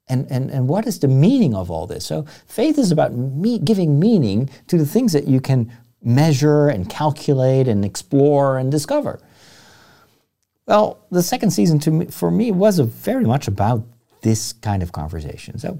[0.07, 2.05] And, and, and what is the meaning of all this?
[2.05, 5.71] So faith is about me giving meaning to the things that you can
[6.03, 9.19] measure and calculate and explore and discover.
[10.65, 13.85] Well, the second season to me, for me was very much about
[14.21, 15.57] this kind of conversation.
[15.59, 15.79] So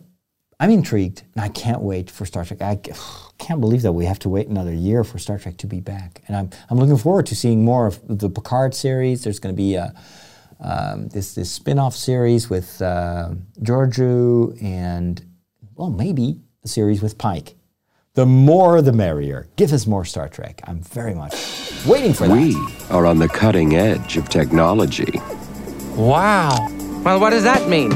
[0.62, 2.62] I'm intrigued, and I can't wait for Star Trek.
[2.62, 2.76] I
[3.40, 6.22] can't believe that we have to wait another year for Star Trek to be back,
[6.28, 9.24] and I'm I'm looking forward to seeing more of the Picard series.
[9.24, 9.92] There's going to be a,
[10.60, 15.26] um, this this spin-off series with uh, Georgiou, and
[15.74, 17.56] well, maybe a series with Pike.
[18.14, 19.48] The more, the merrier.
[19.56, 20.62] Give us more Star Trek.
[20.66, 21.34] I'm very much
[21.88, 22.38] waiting for that.
[22.38, 22.56] We
[22.92, 25.20] are on the cutting edge of technology.
[25.96, 26.68] Wow.
[27.04, 27.90] Well, what does that mean?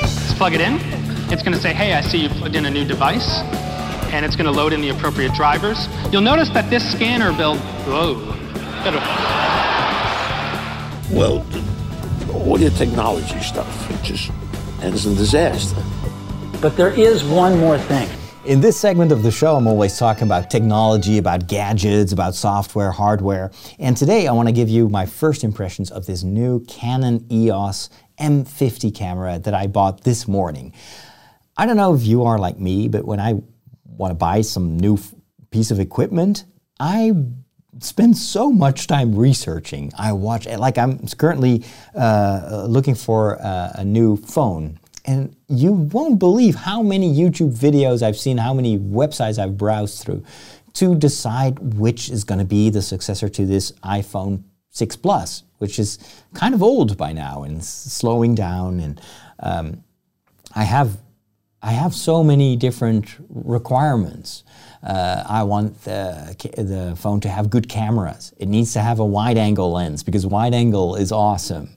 [0.00, 0.95] Let's plug it in.
[1.28, 3.40] It's going to say, hey, I see you plugged in a new device,
[4.12, 5.88] and it's going to load in the appropriate drivers.
[6.12, 8.14] You'll notice that this scanner built, whoa.
[11.10, 11.44] Well,
[12.32, 14.30] all your technology stuff, it just
[14.80, 15.82] ends in disaster.
[16.60, 18.08] But there is one more thing.
[18.44, 22.92] In this segment of the show, I'm always talking about technology, about gadgets, about software,
[22.92, 23.50] hardware.
[23.80, 27.90] And today I want to give you my first impressions of this new Canon EOS
[28.20, 30.72] M50 camera that I bought this morning.
[31.56, 33.34] I don't know if you are like me, but when I
[33.84, 35.14] want to buy some new f-
[35.50, 36.44] piece of equipment,
[36.78, 37.12] I
[37.80, 39.92] spend so much time researching.
[39.98, 44.78] I watch, like I'm currently uh, looking for uh, a new phone.
[45.04, 50.02] And you won't believe how many YouTube videos I've seen, how many websites I've browsed
[50.02, 50.24] through
[50.74, 55.78] to decide which is going to be the successor to this iPhone 6 Plus, which
[55.78, 55.98] is
[56.34, 58.80] kind of old by now and slowing down.
[58.80, 59.00] And
[59.38, 59.84] um,
[60.54, 60.98] I have
[61.62, 64.44] I have so many different requirements.
[64.82, 68.32] Uh, I want the, the phone to have good cameras.
[68.38, 71.70] It needs to have a wide angle lens because wide angle is awesome.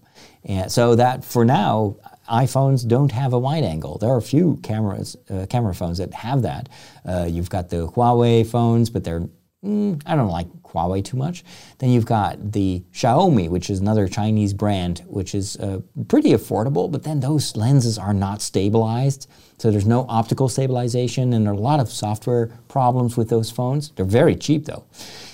[0.44, 1.98] And so that for now,
[2.30, 3.98] iPhones don't have a wide angle.
[3.98, 6.70] There are a few cameras, uh, camera phones that have that.
[7.06, 9.28] Uh, you've got the Huawei phones, but they're
[9.66, 11.44] mm, I don't like Huawei too much.
[11.80, 16.92] Then you've got the Xiaomi, which is another Chinese brand, which is uh, pretty affordable,
[16.92, 19.28] but then those lenses are not stabilized.
[19.60, 23.52] So there's no optical stabilization, and there are a lot of software problems with those
[23.52, 23.92] phones.
[23.92, 24.86] They're very cheap though.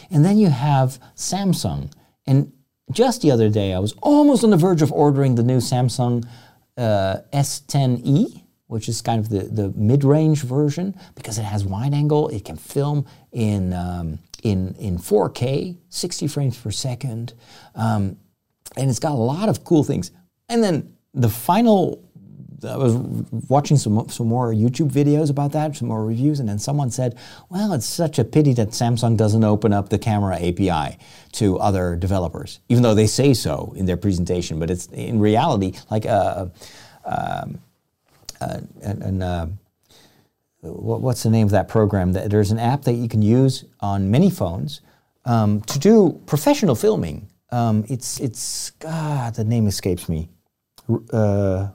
[0.10, 1.92] And then you have Samsung.
[2.26, 2.52] And
[2.92, 6.28] just the other day, I was almost on the verge of ordering the new Samsung
[6.78, 12.30] uh, S10e, which is kind of the, the mid-range version, because it has wide angle.
[12.30, 17.34] It can film in um, in in 4K, 60 frames per second,
[17.76, 18.18] um,
[18.76, 20.12] and it's got a lot of cool things.
[20.50, 22.02] And then the final.
[22.66, 22.96] I was
[23.50, 27.18] watching some some more YouTube videos about that, some more reviews, and then someone said,
[27.50, 30.98] "Well, it's such a pity that Samsung doesn't open up the camera API
[31.34, 34.60] to other developers, even though they say so in their presentation.
[34.60, 36.52] But it's in reality like a,
[37.06, 37.60] um,
[38.42, 38.60] uh,
[39.22, 39.48] uh,
[40.62, 42.14] what's the name of that program?
[42.14, 44.82] There's an app that you can use on many phones
[45.26, 47.28] um, to do professional filming.
[47.52, 50.30] Um, it's it's God, the name escapes me.
[51.12, 51.70] Uh,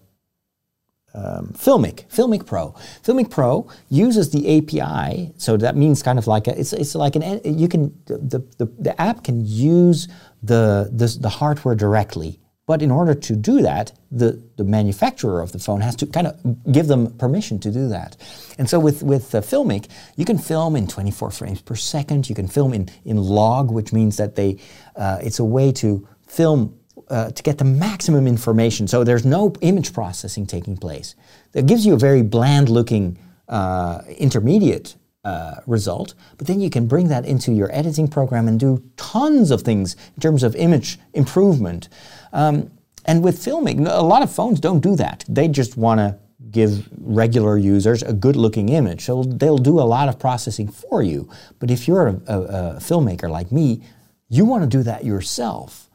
[1.15, 2.75] um, Filmic, Filmic Pro.
[3.03, 7.17] Filmic Pro uses the API, so that means kind of like a, it's it's like
[7.17, 10.09] an you can the the, the app can use
[10.43, 12.41] the, the the hardware directly
[12.71, 16.29] but in order to do that, the, the manufacturer of the phone has to kind
[16.29, 18.17] of give them permission to do that.
[18.59, 22.29] And so with, with uh, Filmic, you can film in 24 frames per second.
[22.29, 24.59] You can film in, in log, which means that they,
[24.95, 26.79] uh, it's a way to film
[27.11, 28.87] uh, to get the maximum information.
[28.87, 31.15] So there's no image processing taking place.
[31.53, 36.87] That gives you a very bland looking uh, intermediate uh, result, but then you can
[36.87, 40.99] bring that into your editing program and do tons of things in terms of image
[41.13, 41.89] improvement.
[42.33, 42.71] Um,
[43.05, 45.25] and with filming, a lot of phones don't do that.
[45.29, 46.19] They just want to
[46.51, 49.05] give regular users a good looking image.
[49.05, 51.29] So they'll do a lot of processing for you.
[51.59, 53.83] But if you're a, a, a filmmaker like me,
[54.29, 55.90] you want to do that yourself.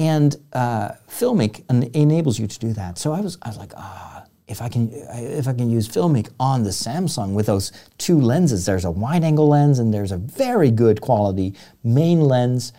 [0.00, 2.96] And uh, Filmic en- enables you to do that.
[2.96, 6.30] So I was, I was like, ah, if I can, if I can use Filmic
[6.40, 10.16] on the Samsung with those two lenses, there's a wide angle lens and there's a
[10.16, 12.72] very good quality main lens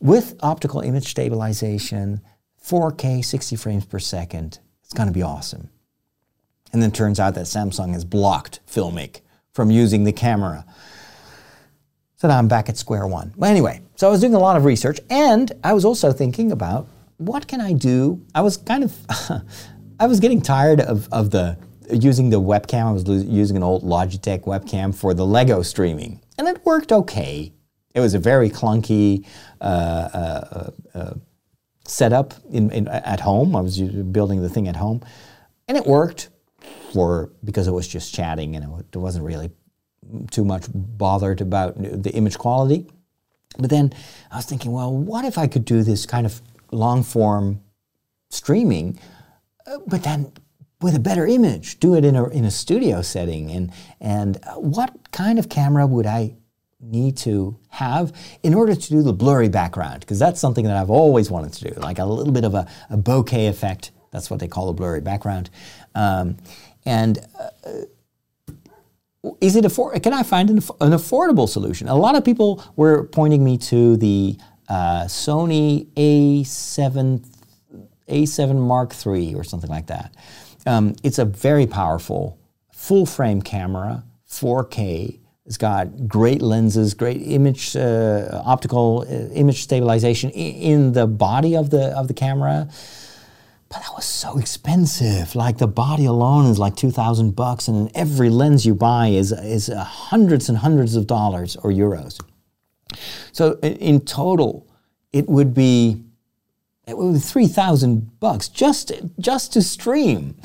[0.00, 2.20] with optical image stabilization
[2.64, 4.60] 4K, 60 frames per second.
[4.84, 5.70] It's going to be awesome.
[6.72, 9.22] And then turns out that Samsung has blocked Filmic
[9.52, 10.64] from using the camera.
[12.18, 13.32] So now I'm back at square one.
[13.36, 16.50] Well, anyway, so I was doing a lot of research and I was also thinking
[16.50, 16.88] about
[17.18, 18.24] what can I do?
[18.34, 18.92] I was kind of,
[20.00, 21.56] I was getting tired of, of the
[21.92, 22.86] using the webcam.
[22.86, 27.52] I was using an old Logitech webcam for the Lego streaming, and it worked okay.
[27.94, 29.24] It was a very clunky
[29.60, 31.14] uh, uh, uh,
[31.84, 33.56] setup in, in, at home.
[33.56, 35.02] I was building the thing at home,
[35.68, 36.30] and it worked
[36.92, 39.50] for because it was just chatting and it wasn't really
[40.30, 42.86] too much bothered about the image quality.
[43.58, 43.92] But then
[44.30, 46.40] I was thinking, well, what if I could do this kind of
[46.70, 47.60] long form
[48.30, 48.98] streaming,
[49.66, 50.32] uh, but then
[50.80, 53.50] with a better image, do it in a, in a studio setting?
[53.50, 56.36] And, and what kind of camera would I
[56.80, 60.90] need to have in order to do the blurry background because that's something that I've
[60.90, 63.90] always wanted to do, like a little bit of a, a bokeh effect.
[64.12, 65.50] That's what they call a blurry background.
[65.94, 66.36] Um,
[66.84, 67.70] and uh,
[69.40, 69.64] is it?
[70.02, 71.88] Can I find an, an, affordable solution?
[71.88, 74.36] A lot of people were pointing me to the
[74.68, 77.24] uh, Sony A7
[78.08, 80.14] A7 Mark III or something like that.
[80.66, 82.38] Um, it's a very powerful
[82.72, 85.18] full frame camera, 4K
[85.48, 91.70] it's got great lenses, great image, uh, optical uh, image stabilization in the body of
[91.70, 92.68] the of the camera.
[93.68, 95.34] But that was so expensive.
[95.34, 99.32] Like the body alone is like two thousand bucks, and every lens you buy is
[99.32, 102.20] is uh, hundreds and hundreds of dollars or euros.
[103.32, 104.66] So in total,
[105.12, 106.02] it would be
[106.86, 110.36] it would be three thousand bucks just just to stream.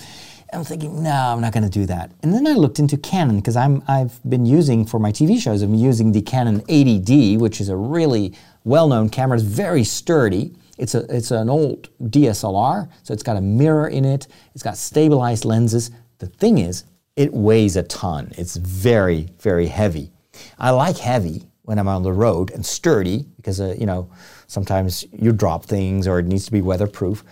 [0.51, 2.11] I'm thinking, no, I'm not going to do that.
[2.21, 5.61] And then I looked into Canon because I'm I've been using for my TV shows.
[5.61, 9.37] I'm using the Canon 80D, which is a really well-known camera.
[9.37, 10.53] It's very sturdy.
[10.83, 14.27] It's a it's an old DSLR, so it's got a mirror in it.
[14.53, 15.91] It's got stabilized lenses.
[16.17, 16.83] The thing is,
[17.15, 18.33] it weighs a ton.
[18.37, 20.11] It's very very heavy.
[20.59, 24.11] I like heavy when I'm on the road and sturdy because uh, you know
[24.47, 27.23] sometimes you drop things or it needs to be weatherproof.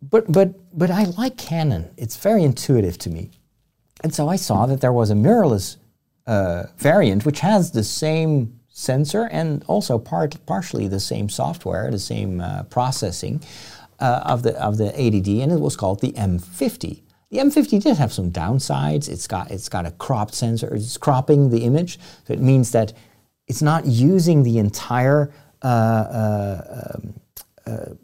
[0.00, 1.90] But but but I like Canon.
[1.98, 3.32] It's very intuitive to me,
[4.02, 5.76] and so I saw that there was a mirrorless
[6.26, 11.98] uh, variant which has the same sensor and also part partially the same software, the
[11.98, 13.42] same uh, processing
[13.98, 17.02] uh, of the of the 80D, and it was called the M50.
[17.30, 19.08] The M50 did have some downsides.
[19.08, 20.72] It's got it's got a cropped sensor.
[20.74, 22.92] It's cropping the image, so it means that
[23.48, 27.20] it's not using the entire uh, uh, um,
[27.66, 27.94] uh,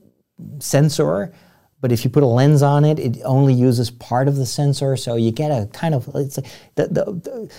[0.58, 1.32] sensor.
[1.80, 4.96] But if you put a lens on it, it only uses part of the sensor,
[4.96, 7.52] so you get a kind of it's like the, the, the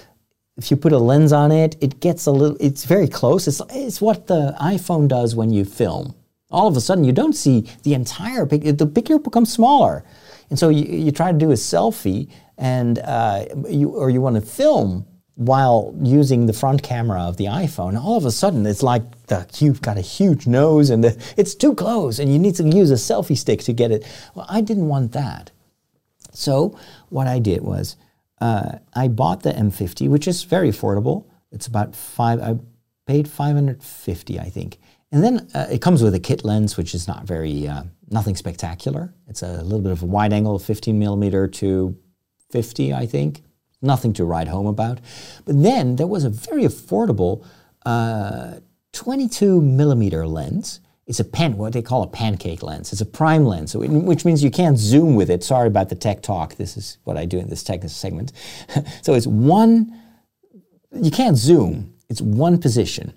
[0.58, 2.58] if you put a lens on it, it gets a little.
[2.60, 3.48] It's very close.
[3.48, 6.16] It's it's what the iPhone does when you film.
[6.50, 8.78] All of a sudden, you don't see the entire pic.
[8.78, 10.06] The picture becomes smaller,
[10.50, 14.36] and so you, you try to do a selfie, and uh, you or you want
[14.36, 18.02] to film while using the front camera of the iPhone.
[18.02, 21.54] All of a sudden, it's like the you've got a huge nose, and the, it's
[21.54, 24.06] too close, and you need to use a selfie stick to get it.
[24.34, 25.52] Well, I didn't want that.
[26.32, 26.78] So
[27.10, 27.98] what I did was
[28.42, 31.26] uh, I bought the M50, which is very affordable.
[31.52, 32.42] It's about five.
[32.42, 32.58] I
[33.06, 34.80] paid 550, I think.
[35.12, 38.36] And then uh, it comes with a kit lens, which is not very uh, nothing
[38.36, 39.14] spectacular.
[39.28, 41.98] It's a little bit of a wide angle, 15 millimeter to
[42.52, 43.44] 50, I think.
[43.82, 45.00] Nothing to write home about.
[45.46, 47.46] But then there was a very affordable
[47.86, 48.56] uh,
[48.94, 50.80] 22 millimeter lens.
[51.08, 52.92] It's a pan, what they call a pancake lens.
[52.92, 55.44] It's a prime lens, which means you can't zoom with it.
[55.44, 56.56] Sorry about the tech talk.
[56.56, 58.32] This is what I do in this tech segment.
[59.04, 60.02] so it's one,
[60.92, 61.94] you can't zoom.
[62.10, 63.14] It's one position,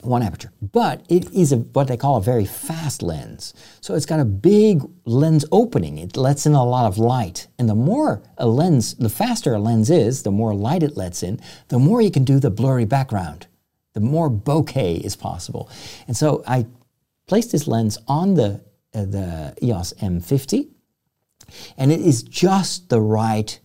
[0.00, 0.52] one aperture.
[0.62, 3.52] But it is a, what they call a very fast lens.
[3.82, 5.98] So it's got a big lens opening.
[5.98, 7.48] It lets in a lot of light.
[7.58, 11.22] And the more a lens, the faster a lens is, the more light it lets
[11.22, 13.48] in, the more you can do the blurry background.
[13.92, 15.68] The more bokeh is possible.
[16.06, 16.66] And so I
[17.28, 18.60] placed this lens on the,
[18.94, 20.68] uh, the EOS M50,
[21.76, 23.60] and it is just the right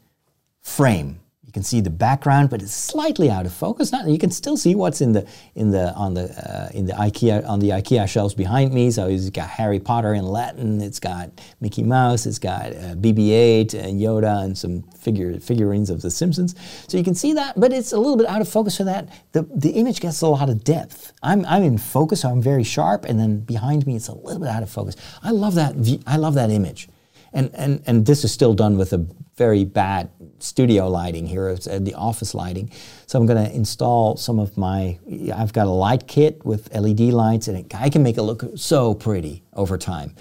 [0.61, 1.22] frame.
[1.53, 3.91] You can see the background, but it's slightly out of focus.
[3.91, 6.93] Not, you can still see what's in the in the on the uh, in the
[6.93, 8.89] IKEA on the IKEA shelves behind me.
[8.89, 10.81] So it's got Harry Potter in Latin.
[10.81, 11.29] It's got
[11.61, 12.25] Mickey Mouse.
[12.25, 16.55] It's got uh, BB-8 and Yoda and some figure figurines of the Simpsons.
[16.87, 18.73] So you can see that, but it's a little bit out of focus.
[18.73, 21.13] So that the the image gets a lot of depth.
[21.21, 24.39] I'm I'm in focus, so I'm very sharp, and then behind me it's a little
[24.39, 24.95] bit out of focus.
[25.21, 25.75] I love that.
[26.07, 26.89] I love that image.
[27.33, 29.05] And, and, and this is still done with a
[29.35, 32.69] very bad studio lighting here, it's uh, the office lighting.
[33.07, 34.99] So I'm going to install some of my,
[35.33, 38.93] I've got a light kit with LED lights, and I can make it look so
[38.93, 40.15] pretty over time.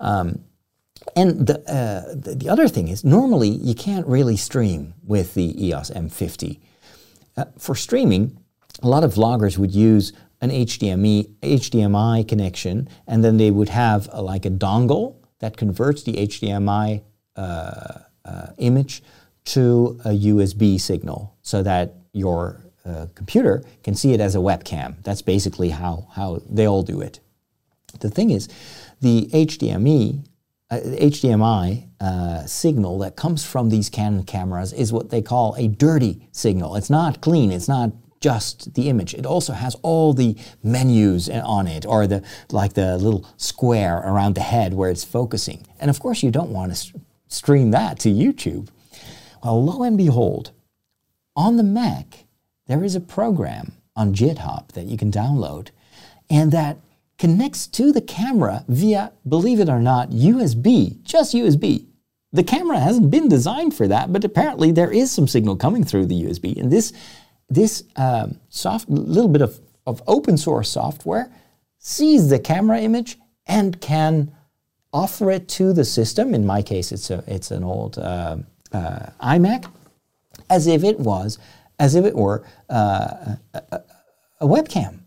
[0.00, 0.44] Um,
[1.16, 5.66] and the, uh, the, the other thing is, normally you can't really stream with the
[5.66, 6.60] EOS M50.
[7.36, 8.36] Uh, for streaming,
[8.82, 14.08] a lot of vloggers would use an HDMI, HDMI connection, and then they would have
[14.12, 17.02] a, like a dongle that converts the HDMI
[17.36, 19.02] uh, uh, image
[19.44, 25.02] to a USB signal so that your uh, computer can see it as a webcam.
[25.02, 27.20] That's basically how, how they all do it.
[28.00, 28.48] The thing is,
[29.00, 30.24] the HDMI,
[30.70, 35.68] uh, HDMI uh, signal that comes from these Canon cameras is what they call a
[35.68, 36.76] dirty signal.
[36.76, 37.50] It's not clean.
[37.50, 39.14] It's not just the image.
[39.14, 44.34] It also has all the menus on it, or the like the little square around
[44.34, 45.66] the head where it's focusing.
[45.78, 48.68] And of course, you don't want to stream that to YouTube.
[49.42, 50.50] Well, lo and behold,
[51.36, 52.26] on the Mac,
[52.66, 55.68] there is a program on GitHub that you can download,
[56.28, 56.78] and that
[57.18, 61.86] connects to the camera via, believe it or not, USB, just USB.
[62.32, 66.06] The camera hasn't been designed for that, but apparently there is some signal coming through
[66.06, 66.92] the USB, and this
[67.48, 71.32] this um, soft little bit of, of open source software
[71.78, 74.32] sees the camera image and can
[74.92, 76.34] offer it to the system.
[76.34, 78.36] In my case, it's a it's an old uh,
[78.72, 79.70] uh, iMac,
[80.50, 81.38] as if it was
[81.78, 83.82] as if it were uh, a, a,
[84.40, 85.00] a webcam,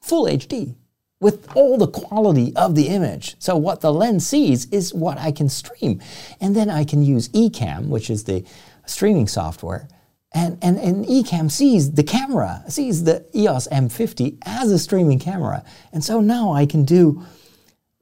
[0.00, 0.74] full HD.
[1.20, 3.36] with all the quality of the image.
[3.38, 6.00] So what the lens sees is what I can stream.
[6.40, 8.42] And then I can use Ecamm, which is the
[8.86, 9.86] streaming software.
[10.32, 15.64] And, and, and Ecamm sees the camera, sees the EOS M50 as a streaming camera.
[15.92, 17.24] And so now I can do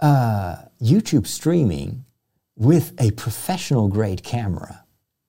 [0.01, 2.05] uh, YouTube streaming
[2.57, 4.85] with a professional grade camera.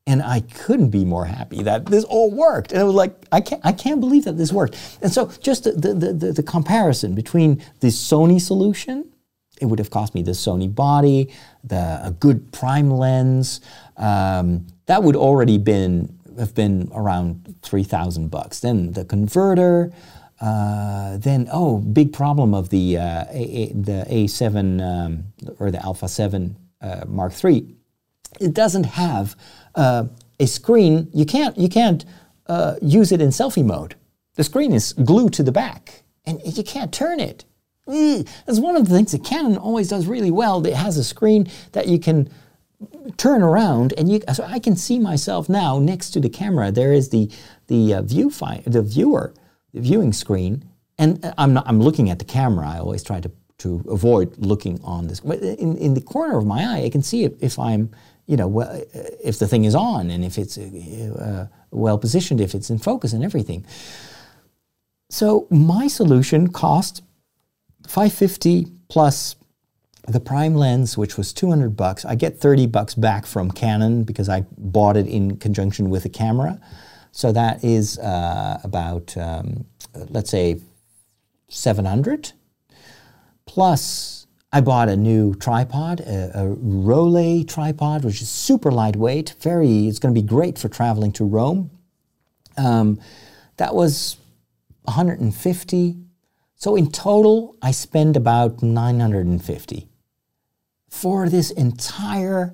[0.06, 2.72] And I couldn't be more happy that this all worked.
[2.72, 4.76] And it was like, I can't, I can't believe that this worked.
[5.02, 9.14] And so just the, the, the, the comparison between the Sony solution,
[9.62, 11.32] it would have cost me the Sony body,
[11.64, 13.62] the, a good prime lens,
[13.98, 18.60] um, that would already been have been around 3,000 bucks.
[18.60, 19.92] Then the converter,
[20.42, 25.24] uh, then oh, big problem of the uh, a, a, the A7 um,
[25.60, 27.76] or the Alpha 7 uh, Mark III.
[28.40, 29.36] It doesn't have
[29.76, 30.06] uh,
[30.40, 31.10] a screen.
[31.14, 32.06] You can't you can't
[32.48, 33.96] uh, use it in selfie mode.
[34.36, 37.44] The screen is glued to the back, and you can't turn it.
[37.86, 40.66] That's one of the things that Canon always does really well.
[40.66, 42.30] It has a screen that you can
[43.18, 46.72] turn around and you so I can see myself now next to the camera.
[46.72, 47.30] There is the
[47.68, 48.30] the uh, view
[48.66, 49.34] the viewer,
[49.74, 50.66] the viewing screen,
[50.98, 52.68] and uh, I'm not I'm looking at the camera.
[52.68, 55.20] I always try to to avoid looking on this.
[55.20, 57.92] But in, in the corner of my eye, I can see if, if I'm
[58.26, 61.98] you know well, uh, if the thing is on and if it's uh, uh, well
[61.98, 63.66] positioned, if it's in focus and everything.
[65.10, 67.02] So my solution cost
[67.88, 69.36] 550 plus
[70.12, 74.30] the prime lens, which was 200 bucks, I get 30 bucks back from Canon because
[74.30, 76.60] I bought it in conjunction with a camera.
[77.12, 80.62] So that is uh, about, um, let's say,
[81.50, 82.32] 700.
[83.46, 89.36] Plus, I bought a new tripod, a, a Rollei tripod, which is super lightweight.
[89.42, 91.72] Very, it's going to be great for traveling to Rome.
[92.58, 93.00] Um,
[93.58, 94.18] that was
[94.84, 95.98] 150.
[96.56, 99.89] So in total, I spend about 950
[100.90, 102.54] for this entire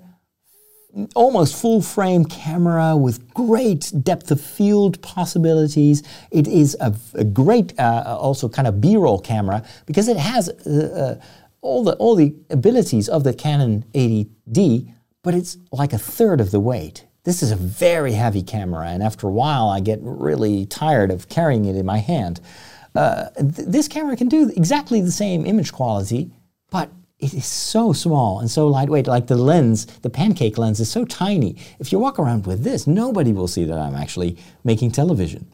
[1.14, 6.04] almost full frame camera with great depth of field possibilities.
[6.32, 11.18] It is a, a great uh, also kind of B-roll camera because it has uh,
[11.20, 11.26] uh,
[11.62, 16.52] all the all the abilities of the Canon 80D, but it's like a third of
[16.52, 17.06] the weight.
[17.24, 21.28] This is a very heavy camera, and after a while, I get really tired of
[21.28, 22.40] carrying it in my hand.
[22.94, 26.32] Uh, th- this camera can do exactly the same image quality,
[26.70, 29.08] but it is so small and so lightweight.
[29.08, 31.56] Like the lens, the pancake lens is so tiny.
[31.80, 35.48] If you walk around with this, nobody will see that I'm actually making television.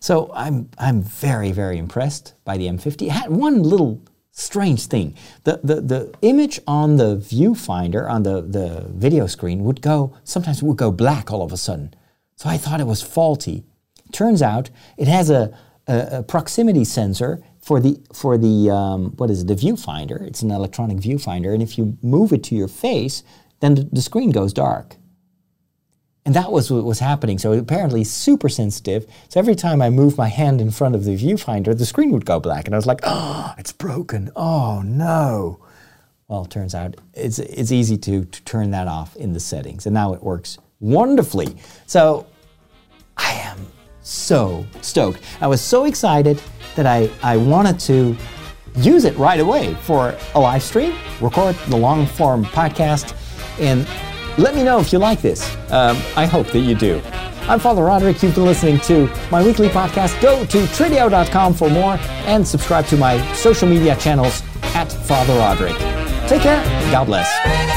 [0.00, 3.06] So I'm, I'm very, very impressed by the M50.
[3.06, 4.02] It had one little
[4.32, 5.14] strange thing.
[5.44, 10.62] The, the, the image on the viewfinder, on the, the video screen, would go, sometimes
[10.62, 11.94] it would go black all of a sudden.
[12.36, 13.64] So I thought it was faulty.
[14.12, 15.56] Turns out it has a,
[15.86, 20.20] a, a proximity sensor for the for the um, what is it, the viewfinder.
[20.20, 23.22] It's an electronic viewfinder, and if you move it to your face,
[23.60, 24.96] then the, screen goes dark.
[26.26, 27.38] And that was what was happening.
[27.38, 29.06] So apparently super sensitive.
[29.28, 32.26] So every time I moved my hand in front of the viewfinder, the screen would
[32.26, 34.30] go black, and I was like, "Oh, it's broken!
[34.36, 35.58] Oh no!"
[36.28, 39.86] Well, it turns out it's it's easy to to turn that off in the settings,
[39.86, 41.56] and now it works wonderfully.
[41.86, 42.26] So
[43.16, 43.66] I am
[44.04, 45.20] so stoked.
[45.40, 46.40] I was so excited
[46.76, 48.16] that I, I wanted to
[48.76, 53.16] use it right away for a live stream, record the long form podcast,
[53.58, 53.86] and
[54.38, 55.48] let me know if you like this.
[55.70, 57.00] Um, I hope that you do.
[57.46, 58.22] I'm Father Roderick.
[58.22, 60.20] You've been listening to my weekly podcast.
[60.22, 64.42] Go to trideo.com for more and subscribe to my social media channels
[64.74, 65.76] at Father Roderick.
[66.26, 66.62] Take care.
[66.90, 67.73] God bless.